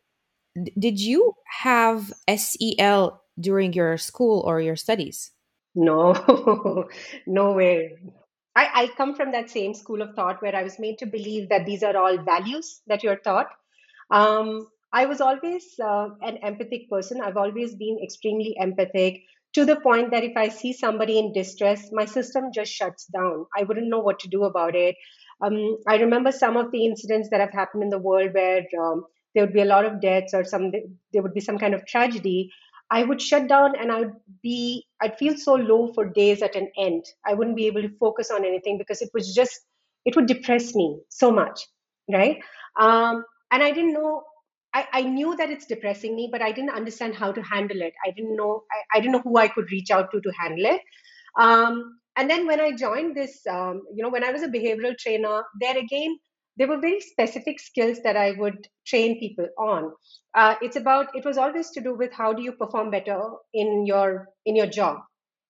[0.78, 5.32] did you have SEL during your school or your studies?
[5.76, 6.14] No,
[7.28, 7.98] no way.
[8.56, 11.48] I, I come from that same school of thought where I was made to believe
[11.50, 13.48] that these are all values that you're taught.
[14.10, 17.22] Um, I was always uh, an empathic person.
[17.22, 19.22] I've always been extremely empathic
[19.54, 23.46] to the point that if I see somebody in distress, my system just shuts down.
[23.58, 24.96] I wouldn't know what to do about it.
[25.42, 29.06] Um, I remember some of the incidents that have happened in the world where um,
[29.34, 30.72] there would be a lot of deaths or some
[31.14, 32.52] there would be some kind of tragedy
[32.90, 36.56] i would shut down and i would be i'd feel so low for days at
[36.56, 39.62] an end i wouldn't be able to focus on anything because it was just
[40.06, 41.68] it would depress me so much
[42.12, 42.40] right
[42.80, 44.24] um, and i didn't know
[44.74, 47.94] I, I knew that it's depressing me but i didn't understand how to handle it
[48.06, 50.66] i didn't know i, I didn't know who i could reach out to to handle
[50.66, 50.82] it
[51.40, 54.98] um, and then when i joined this um, you know when i was a behavioral
[54.98, 56.18] trainer there again
[56.58, 59.94] there were very specific skills that I would train people on.
[60.36, 63.20] Uh, it's about it was always to do with how do you perform better
[63.54, 65.00] in your in your job.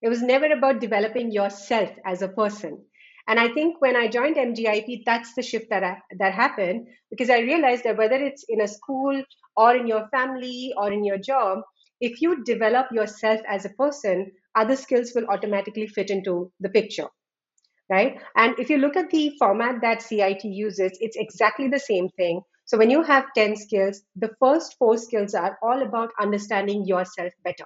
[0.01, 2.85] It was never about developing yourself as a person.
[3.27, 7.29] And I think when I joined MGIEP, that's the shift that I, that happened because
[7.29, 9.23] I realized that whether it's in a school
[9.55, 11.59] or in your family or in your job,
[11.99, 17.07] if you develop yourself as a person, other skills will automatically fit into the picture
[17.89, 18.21] right?
[18.35, 22.41] And if you look at the format that CIT uses, it's exactly the same thing.
[22.65, 27.33] So when you have 10 skills, the first four skills are all about understanding yourself
[27.43, 27.65] better.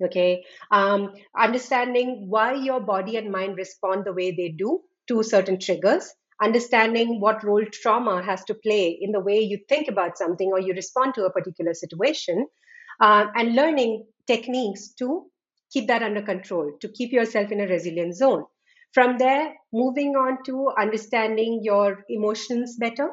[0.00, 0.44] Okay.
[0.70, 6.12] Um, understanding why your body and mind respond the way they do to certain triggers,
[6.40, 10.60] understanding what role trauma has to play in the way you think about something or
[10.60, 12.46] you respond to a particular situation,
[13.00, 15.26] uh, and learning techniques to
[15.72, 18.44] keep that under control, to keep yourself in a resilient zone.
[18.92, 23.10] From there, moving on to understanding your emotions better.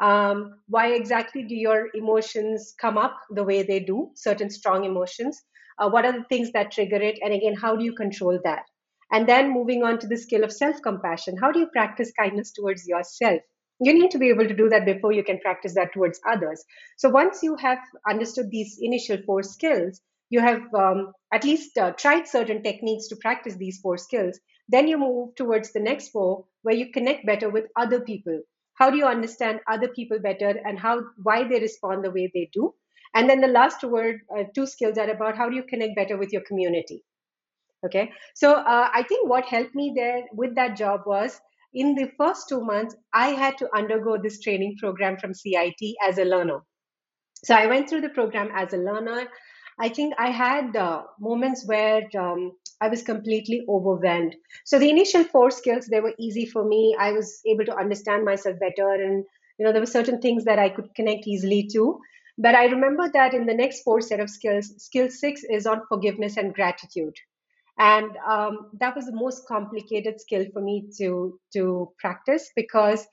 [0.00, 5.40] Um, why exactly do your emotions come up the way they do, certain strong emotions?
[5.78, 7.18] Uh, what are the things that trigger it?
[7.22, 8.64] And again, how do you control that?
[9.12, 11.36] And then moving on to the skill of self compassion.
[11.36, 13.40] How do you practice kindness towards yourself?
[13.80, 16.64] You need to be able to do that before you can practice that towards others.
[16.96, 20.00] So once you have understood these initial four skills,
[20.30, 24.88] you have um, at least uh, tried certain techniques to practice these four skills then
[24.88, 28.40] you move towards the next four where you connect better with other people.
[28.82, 32.50] How do you understand other people better and how why they respond the way they
[32.52, 32.74] do?
[33.14, 36.16] And then the last word, uh, two skills are about how do you connect better
[36.16, 37.04] with your community.
[37.86, 41.40] Okay, so uh, I think what helped me there with that job was
[41.72, 46.18] in the first two months, I had to undergo this training program from CIT as
[46.18, 46.58] a learner.
[47.44, 49.28] So I went through the program as a learner.
[49.78, 54.34] I think I had uh, moments where um, I was completely overwhelmed.
[54.64, 56.96] So the initial four skills they were easy for me.
[56.98, 59.24] I was able to understand myself better, and
[59.58, 61.98] you know there were certain things that I could connect easily to.
[62.38, 65.82] But I remember that in the next four set of skills, skill six is on
[65.88, 67.16] forgiveness and gratitude,
[67.78, 73.06] and um, that was the most complicated skill for me to to practice because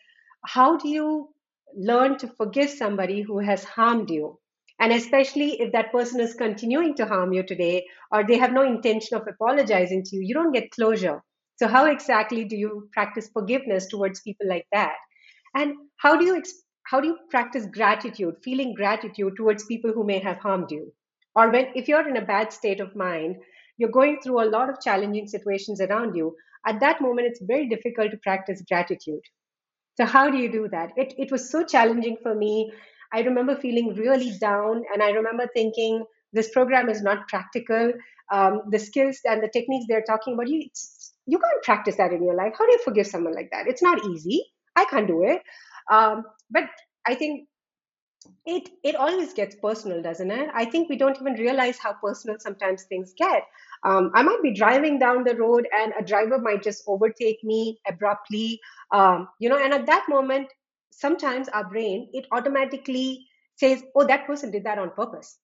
[0.45, 1.29] how do you
[1.75, 4.39] learn to forgive somebody who has harmed you?
[4.79, 8.63] And especially if that person is continuing to harm you today or they have no
[8.63, 11.21] intention of apologizing to you, you don't get closure.
[11.57, 14.95] So, how exactly do you practice forgiveness towards people like that?
[15.53, 16.41] And how do you
[16.85, 20.93] how do you practice gratitude, feeling gratitude towards people who may have harmed you?
[21.35, 23.35] Or when if you're in a bad state of mind,
[23.77, 26.35] you're going through a lot of challenging situations around you.
[26.65, 29.21] At that moment, it's very difficult to practice gratitude.
[29.95, 30.91] So how do you do that?
[30.95, 32.71] It it was so challenging for me
[33.13, 36.03] I remember feeling really down, and I remember thinking,
[36.33, 37.93] this program is not practical.
[38.31, 40.69] Um, the skills and the techniques they're talking about, you,
[41.25, 42.53] you can't practice that in your life.
[42.57, 43.67] How do you forgive someone like that?
[43.67, 44.43] It's not easy.
[44.75, 45.41] I can't do it.
[45.91, 46.65] Um, but
[47.07, 47.47] I think
[48.45, 50.49] it it always gets personal, doesn't it?
[50.53, 53.43] I think we don't even realize how personal sometimes things get.
[53.83, 57.79] Um, I might be driving down the road and a driver might just overtake me
[57.87, 58.59] abruptly,
[58.93, 60.47] um, you know, and at that moment,
[60.99, 63.25] sometimes our brain it automatically
[63.55, 65.37] says oh that person did that on purpose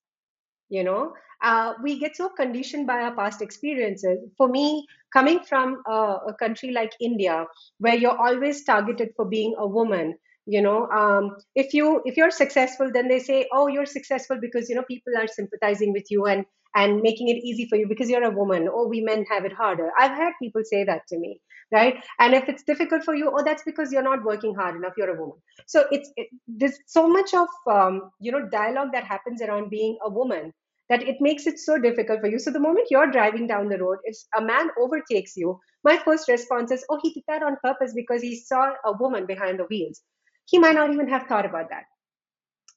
[0.69, 1.13] you know?
[1.43, 4.19] Uh, we get so conditioned by our past experiences.
[4.37, 7.45] For me coming from a, a, country like india
[7.79, 12.31] where you're always targeted for being a woman you know um, if you if you're
[12.31, 16.25] successful then they say oh you're successful because you know people are sympathizing with you
[16.25, 16.45] and
[16.75, 18.67] and making it easy for you because you're a woman.
[18.67, 19.91] Or oh, we men have it harder.
[19.97, 21.39] I've had people say that to me
[21.71, 22.03] right?
[22.19, 25.15] And if it's difficult for you oh that's because you're not working hard enough you're
[25.15, 25.37] a woman.
[25.67, 29.97] So it's it, there's so much of um, you know dialogue that happens around being
[30.03, 30.53] a woman
[30.89, 32.37] that it makes it so difficult for you.
[32.37, 36.27] So the moment you're driving down the road if a man overtakes you my first
[36.27, 39.65] response is oh he did that on purpose because he saw a woman behind the
[39.65, 40.01] wheels.
[40.45, 41.85] He might not even have thought about that.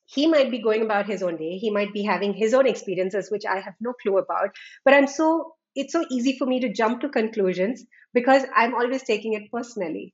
[0.06, 1.58] He might be going about his own day.
[1.58, 4.50] He might be having his own experiences which i have no clue about.
[4.84, 9.04] But i'm so it's so easy for me to jump to conclusions because I'm always
[9.04, 10.12] taking it personally,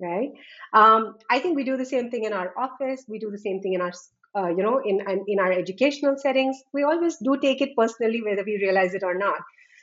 [0.00, 0.30] right?
[0.72, 3.04] Um, I think we do the same thing in our office.
[3.08, 3.92] We do the same thing in our,
[4.36, 6.60] uh, you know, in in our educational settings.
[6.72, 9.40] We always do take it personally, whether we realize it or not.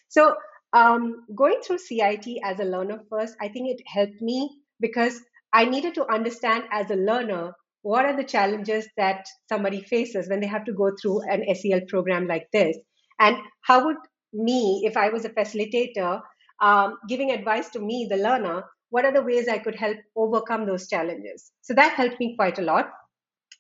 [0.10, 0.36] So
[0.74, 4.40] um, going through CIT as a learner first, I think it helped me
[4.82, 5.22] because
[5.54, 7.54] I needed to understand as a learner
[7.84, 11.82] what are the challenges that somebody faces when they have to go through an SEL
[11.88, 12.78] program like this,
[13.20, 13.98] and how would
[14.36, 16.22] me, if I was a facilitator,
[16.62, 20.66] um, giving advice to me, the learner, what are the ways I could help overcome
[20.66, 21.52] those challenges?
[21.62, 22.92] So that helped me quite a lot.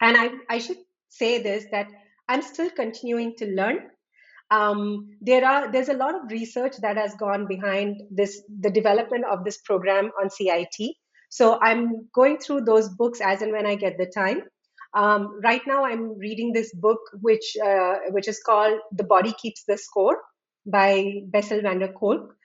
[0.01, 0.78] And I, I should
[1.09, 1.88] say this that
[2.28, 3.89] I'm still continuing to learn.
[4.51, 9.26] Um, there are there's a lot of research that has gone behind this the development
[9.26, 10.95] of this program on CIT.
[11.30, 14.43] So I'm going through those books as and when I get the time.
[14.95, 19.63] Um, right now, I'm reading this book, which uh, which is called "The Body Keeps
[19.67, 20.17] the Score"
[20.66, 22.36] by Bessel van der Kolk.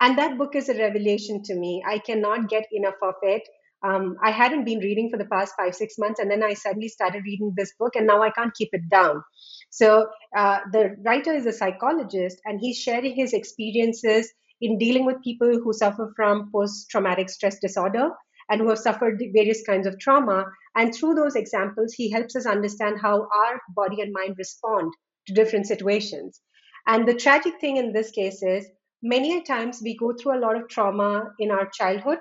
[0.00, 1.82] And that book is a revelation to me.
[1.86, 3.42] I cannot get enough of it.
[3.84, 6.88] Um, I hadn't been reading for the past five, six months, and then I suddenly
[6.88, 9.22] started reading this book, and now I can't keep it down.
[9.70, 10.06] So,
[10.36, 15.58] uh, the writer is a psychologist, and he's sharing his experiences in dealing with people
[15.62, 18.10] who suffer from post traumatic stress disorder
[18.48, 20.44] and who have suffered various kinds of trauma.
[20.76, 24.92] And through those examples, he helps us understand how our body and mind respond
[25.26, 26.40] to different situations.
[26.86, 28.66] And the tragic thing in this case is
[29.02, 32.18] many a times we go through a lot of trauma in our childhood.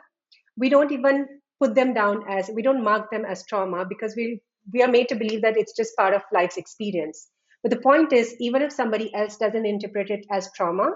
[0.58, 1.28] We don't even
[1.60, 4.42] put them down as, we don't mark them as trauma because we,
[4.74, 7.30] we are made to believe that it's just part of life's experience.
[7.64, 10.92] But the point is, even if somebody else doesn't interpret it as trauma,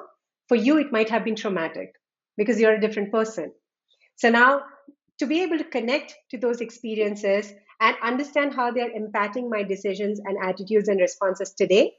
[0.48, 1.94] for you it might have been traumatic
[2.38, 3.52] because you're a different person.
[4.16, 4.62] So now
[5.20, 10.20] to be able to connect to those experiences and understand how they're impacting my decisions
[10.24, 11.94] and attitudes and responses today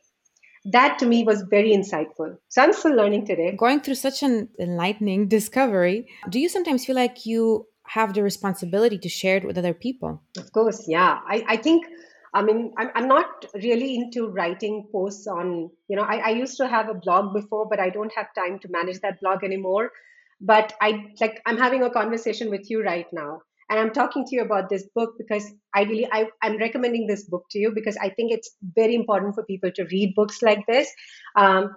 [0.73, 2.37] that to me was very insightful.
[2.49, 3.55] So i'm still learning today.
[3.57, 8.99] Going through such an enlightening discovery do you sometimes feel like you have the responsibility
[8.99, 10.23] to share it with other people?
[10.39, 11.21] Of course yeah.
[11.27, 11.87] I, I think
[12.35, 16.59] I mean, I'm, I'm not really into writing posts on, you know, I, I used
[16.59, 19.91] to have a blog before, but I don't have time to manage that blog anymore.
[20.39, 23.41] But i like i'm having a conversation with you right now
[23.71, 25.45] and i'm talking to you about this book because
[25.77, 29.45] ideally I, i'm recommending this book to you because i think it's very important for
[29.45, 30.91] people to read books like this.
[31.37, 31.71] Um,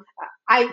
[0.50, 0.70] i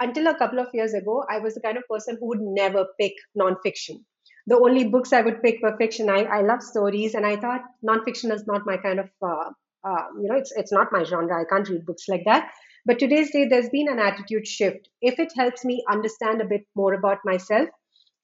[0.00, 2.86] until a couple of years ago i was the kind of person who would never
[3.00, 4.02] pick nonfiction.
[4.46, 6.10] The only books i would pick were fiction.
[6.10, 9.50] I, I love stories and i thought nonfiction is not my kind of uh,
[9.84, 11.40] uh, you know it's it's not my genre.
[11.40, 12.50] I can't read books like that.
[12.84, 14.88] But today's day, there's been an attitude shift.
[15.00, 17.68] If it helps me understand a bit more about myself,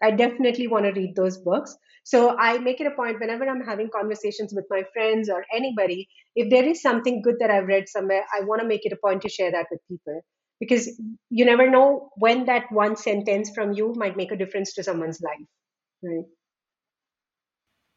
[0.03, 1.77] I definitely want to read those books.
[2.05, 6.09] So I make it a point whenever I'm having conversations with my friends or anybody,
[6.35, 8.97] if there is something good that I've read somewhere, I want to make it a
[8.97, 10.23] point to share that with people
[10.61, 14.83] because you never know when that one sentence from you might make a difference to
[14.83, 15.47] someone's life.
[16.03, 16.25] Right.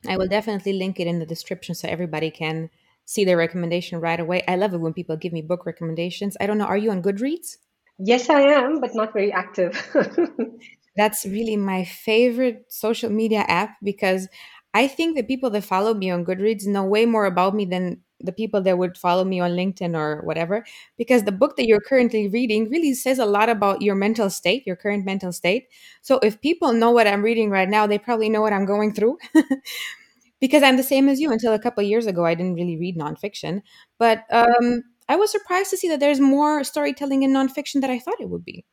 [0.08, 2.70] I will definitely link it in the description so everybody can
[3.06, 4.44] see the recommendation right away.
[4.48, 6.36] I love it when people give me book recommendations.
[6.40, 7.58] I don't know, are you on Goodreads?
[8.00, 9.78] Yes, I am, but not very active.
[10.96, 14.28] That's really my favorite social media app because
[14.74, 18.02] I think the people that follow me on Goodreads know way more about me than
[18.24, 20.64] the people that would follow me on LinkedIn or whatever.
[20.98, 24.64] Because the book that you're currently reading really says a lot about your mental state,
[24.68, 25.68] your current mental state.
[26.02, 28.94] So if people know what I'm reading right now, they probably know what I'm going
[28.94, 29.18] through.
[30.40, 31.32] because I'm the same as you.
[31.32, 33.62] Until a couple years ago, I didn't really read nonfiction,
[34.00, 38.00] but um, I was surprised to see that there's more storytelling in nonfiction than I
[38.00, 38.66] thought it would be.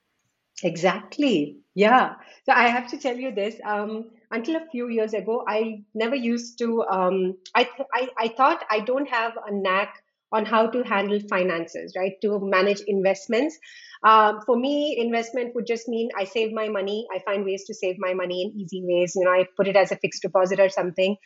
[0.64, 1.58] Exactly.
[1.74, 2.14] Yeah.
[2.44, 3.56] So I have to tell you this.
[3.64, 6.82] Um, until a few years ago, I never used to.
[6.82, 9.94] Um, I, th- I I thought I don't have a knack
[10.32, 12.12] on how to handle finances, right?
[12.22, 13.56] To manage investments.
[14.04, 17.06] Um, for me, investment would just mean I save my money.
[17.14, 19.14] I find ways to save my money in easy ways.
[19.16, 21.16] You know, I put it as a fixed deposit or something.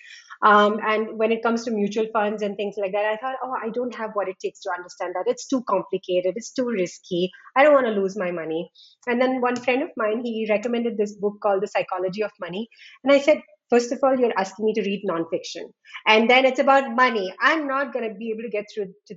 [0.43, 3.55] Um, and when it comes to mutual funds and things like that, I thought, oh,
[3.63, 5.31] I don't have what it takes to understand that.
[5.31, 6.35] It's too complicated.
[6.37, 7.31] It's too risky.
[7.57, 8.71] I don't want to lose my money.
[9.07, 12.69] And then one friend of mine, he recommended this book called The Psychology of Money.
[13.05, 13.41] And I said,
[13.71, 15.71] first of all, you're asking me to read nonfiction.
[16.07, 17.33] And then it's about money.
[17.41, 19.15] I'm not going to be able to get through to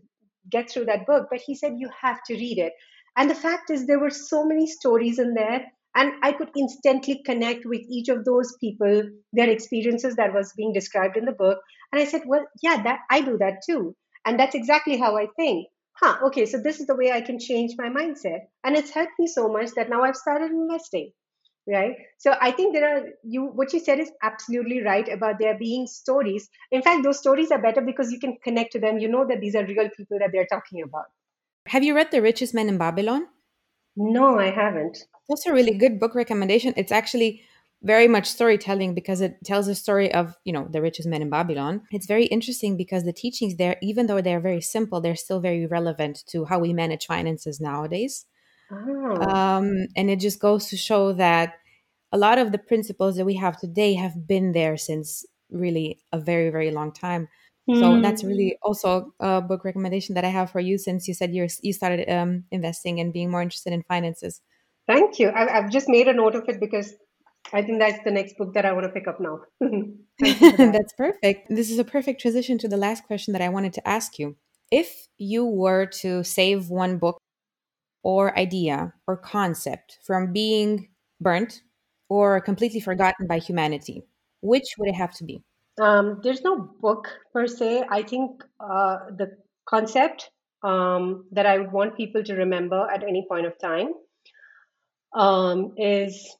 [0.52, 1.28] get through that book.
[1.32, 2.74] But he said, you have to read it.
[3.18, 5.66] And the fact is, there were so many stories in there.
[5.96, 10.74] And I could instantly connect with each of those people, their experiences that was being
[10.74, 11.60] described in the book.
[11.92, 13.96] And I said, well, yeah, that I do that too.
[14.26, 15.68] And that's exactly how I think.
[15.94, 18.42] Huh, okay, so this is the way I can change my mindset.
[18.64, 21.12] And it's helped me so much that now I've started investing
[21.68, 25.58] right so i think there are you what you said is absolutely right about there
[25.58, 29.08] being stories in fact those stories are better because you can connect to them you
[29.08, 31.06] know that these are real people that they're talking about
[31.68, 33.26] have you read The Richest Man in Babylon?
[33.96, 34.98] No, I haven't.
[35.30, 36.74] That's a really good book recommendation.
[36.78, 37.44] It's actually
[37.82, 41.30] very much storytelling because it tells a story of, you know, the richest men in
[41.30, 41.82] Babylon.
[41.92, 45.66] It's very interesting because the teachings there, even though they're very simple, they're still very
[45.66, 48.26] relevant to how we manage finances nowadays.
[48.72, 49.22] Oh.
[49.22, 51.56] Um, and it just goes to show that
[52.12, 56.20] a lot of the principles that we have today have been there since really a
[56.20, 57.28] very, very long time.
[57.74, 58.28] So that's hmm.
[58.28, 61.74] really also a book recommendation that I have for you since you said you you
[61.74, 64.42] started um, investing and being more interested in finances.
[64.88, 65.32] Thank you.
[65.32, 66.94] I, have just made a note of it because
[67.54, 69.40] I think that's the next book that I want to pick up now.
[69.60, 70.70] that.
[70.72, 71.48] that's perfect.
[71.50, 74.36] This is a perfect transition to the last question that I wanted to ask you.
[74.72, 77.18] If you were to save one book
[78.04, 80.90] or idea or concept from being
[81.20, 81.62] burnt
[82.10, 84.04] or completely forgotten by humanity,
[84.42, 85.44] which would it have to be?
[85.82, 87.84] Um, there's no book per se.
[87.90, 90.30] I think uh, the concept
[90.64, 93.90] um, that I would want people to remember at any point of time
[95.14, 96.36] um, is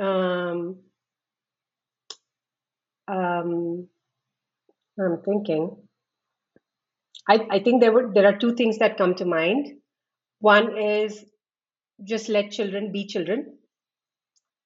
[0.00, 0.78] um,
[3.08, 3.88] um,
[5.00, 5.76] I'm thinking.
[7.28, 9.68] I, I think there were there are two things that come to mind.
[10.40, 11.24] One is
[12.04, 13.58] just let children be children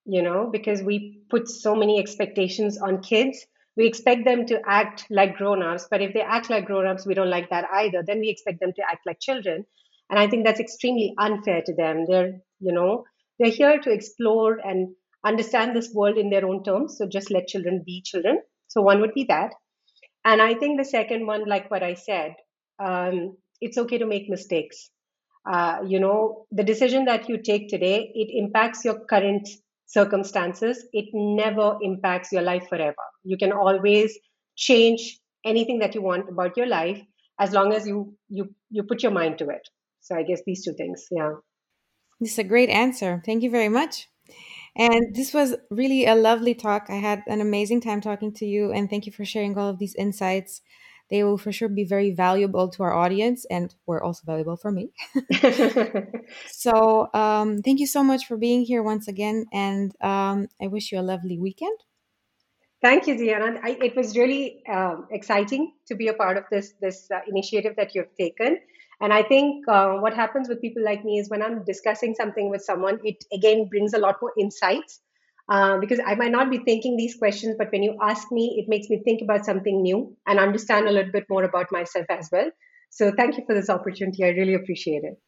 [0.06, 3.46] you know, because we put so many expectations on kids.
[3.76, 7.06] We expect them to act like grown ups, but if they act like grown ups,
[7.06, 8.02] we don't like that either.
[8.06, 9.66] Then we expect them to act like children.
[10.10, 12.04] And I think that's extremely unfair to them.
[12.08, 13.04] They're, you know,
[13.38, 14.94] they're here to explore and
[15.24, 16.98] understand this world in their own terms.
[16.98, 18.42] So just let children be children.
[18.68, 19.54] So one would be that.
[20.24, 22.34] And I think the second one, like what I said,
[22.78, 24.90] um, it's okay to make mistakes.
[25.50, 29.48] Uh, you know, the decision that you take today, it impacts your current
[29.86, 30.86] circumstances.
[30.92, 33.04] It never impacts your life forever.
[33.22, 34.18] You can always
[34.56, 37.00] change anything that you want about your life
[37.38, 39.68] as long as you you you put your mind to it.
[40.00, 41.32] So I guess these two things, yeah.
[42.20, 43.22] This is a great answer.
[43.24, 44.08] Thank you very much.
[44.76, 46.86] And this was really a lovely talk.
[46.88, 49.78] I had an amazing time talking to you, and thank you for sharing all of
[49.78, 50.62] these insights.
[51.14, 54.72] They will for sure be very valuable to our audience, and were also valuable for
[54.72, 54.90] me.
[56.50, 60.90] so, um, thank you so much for being here once again, and um, I wish
[60.90, 61.78] you a lovely weekend.
[62.82, 63.60] Thank you, Daiana.
[63.62, 67.76] I, it was really um, exciting to be a part of this this uh, initiative
[67.76, 68.58] that you've taken.
[69.00, 72.50] And I think uh, what happens with people like me is when I'm discussing something
[72.50, 74.98] with someone, it again brings a lot more insights
[75.48, 78.68] uh, because I might not be thinking these questions, but when you ask me, it
[78.68, 82.28] makes me think about something new and understand a little bit more about myself as
[82.32, 82.50] well.
[82.90, 84.24] So thank you for this opportunity.
[84.24, 85.20] I really appreciate it.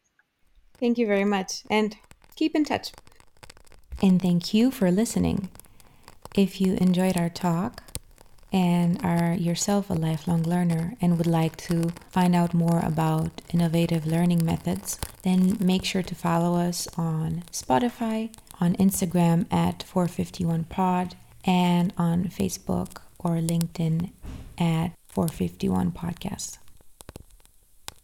[0.79, 1.63] Thank you very much.
[1.69, 1.97] And
[2.35, 2.91] keep in touch.
[4.01, 5.49] And thank you for listening.
[6.35, 7.83] If you enjoyed our talk,
[8.51, 14.05] and are yourself a lifelong learner and would like to find out more about innovative
[14.07, 21.93] learning methods, then make sure to follow us on Spotify, on Instagram at 451pod, and
[21.97, 24.11] on Facebook or LinkedIn
[24.57, 26.57] at 451 Podcast.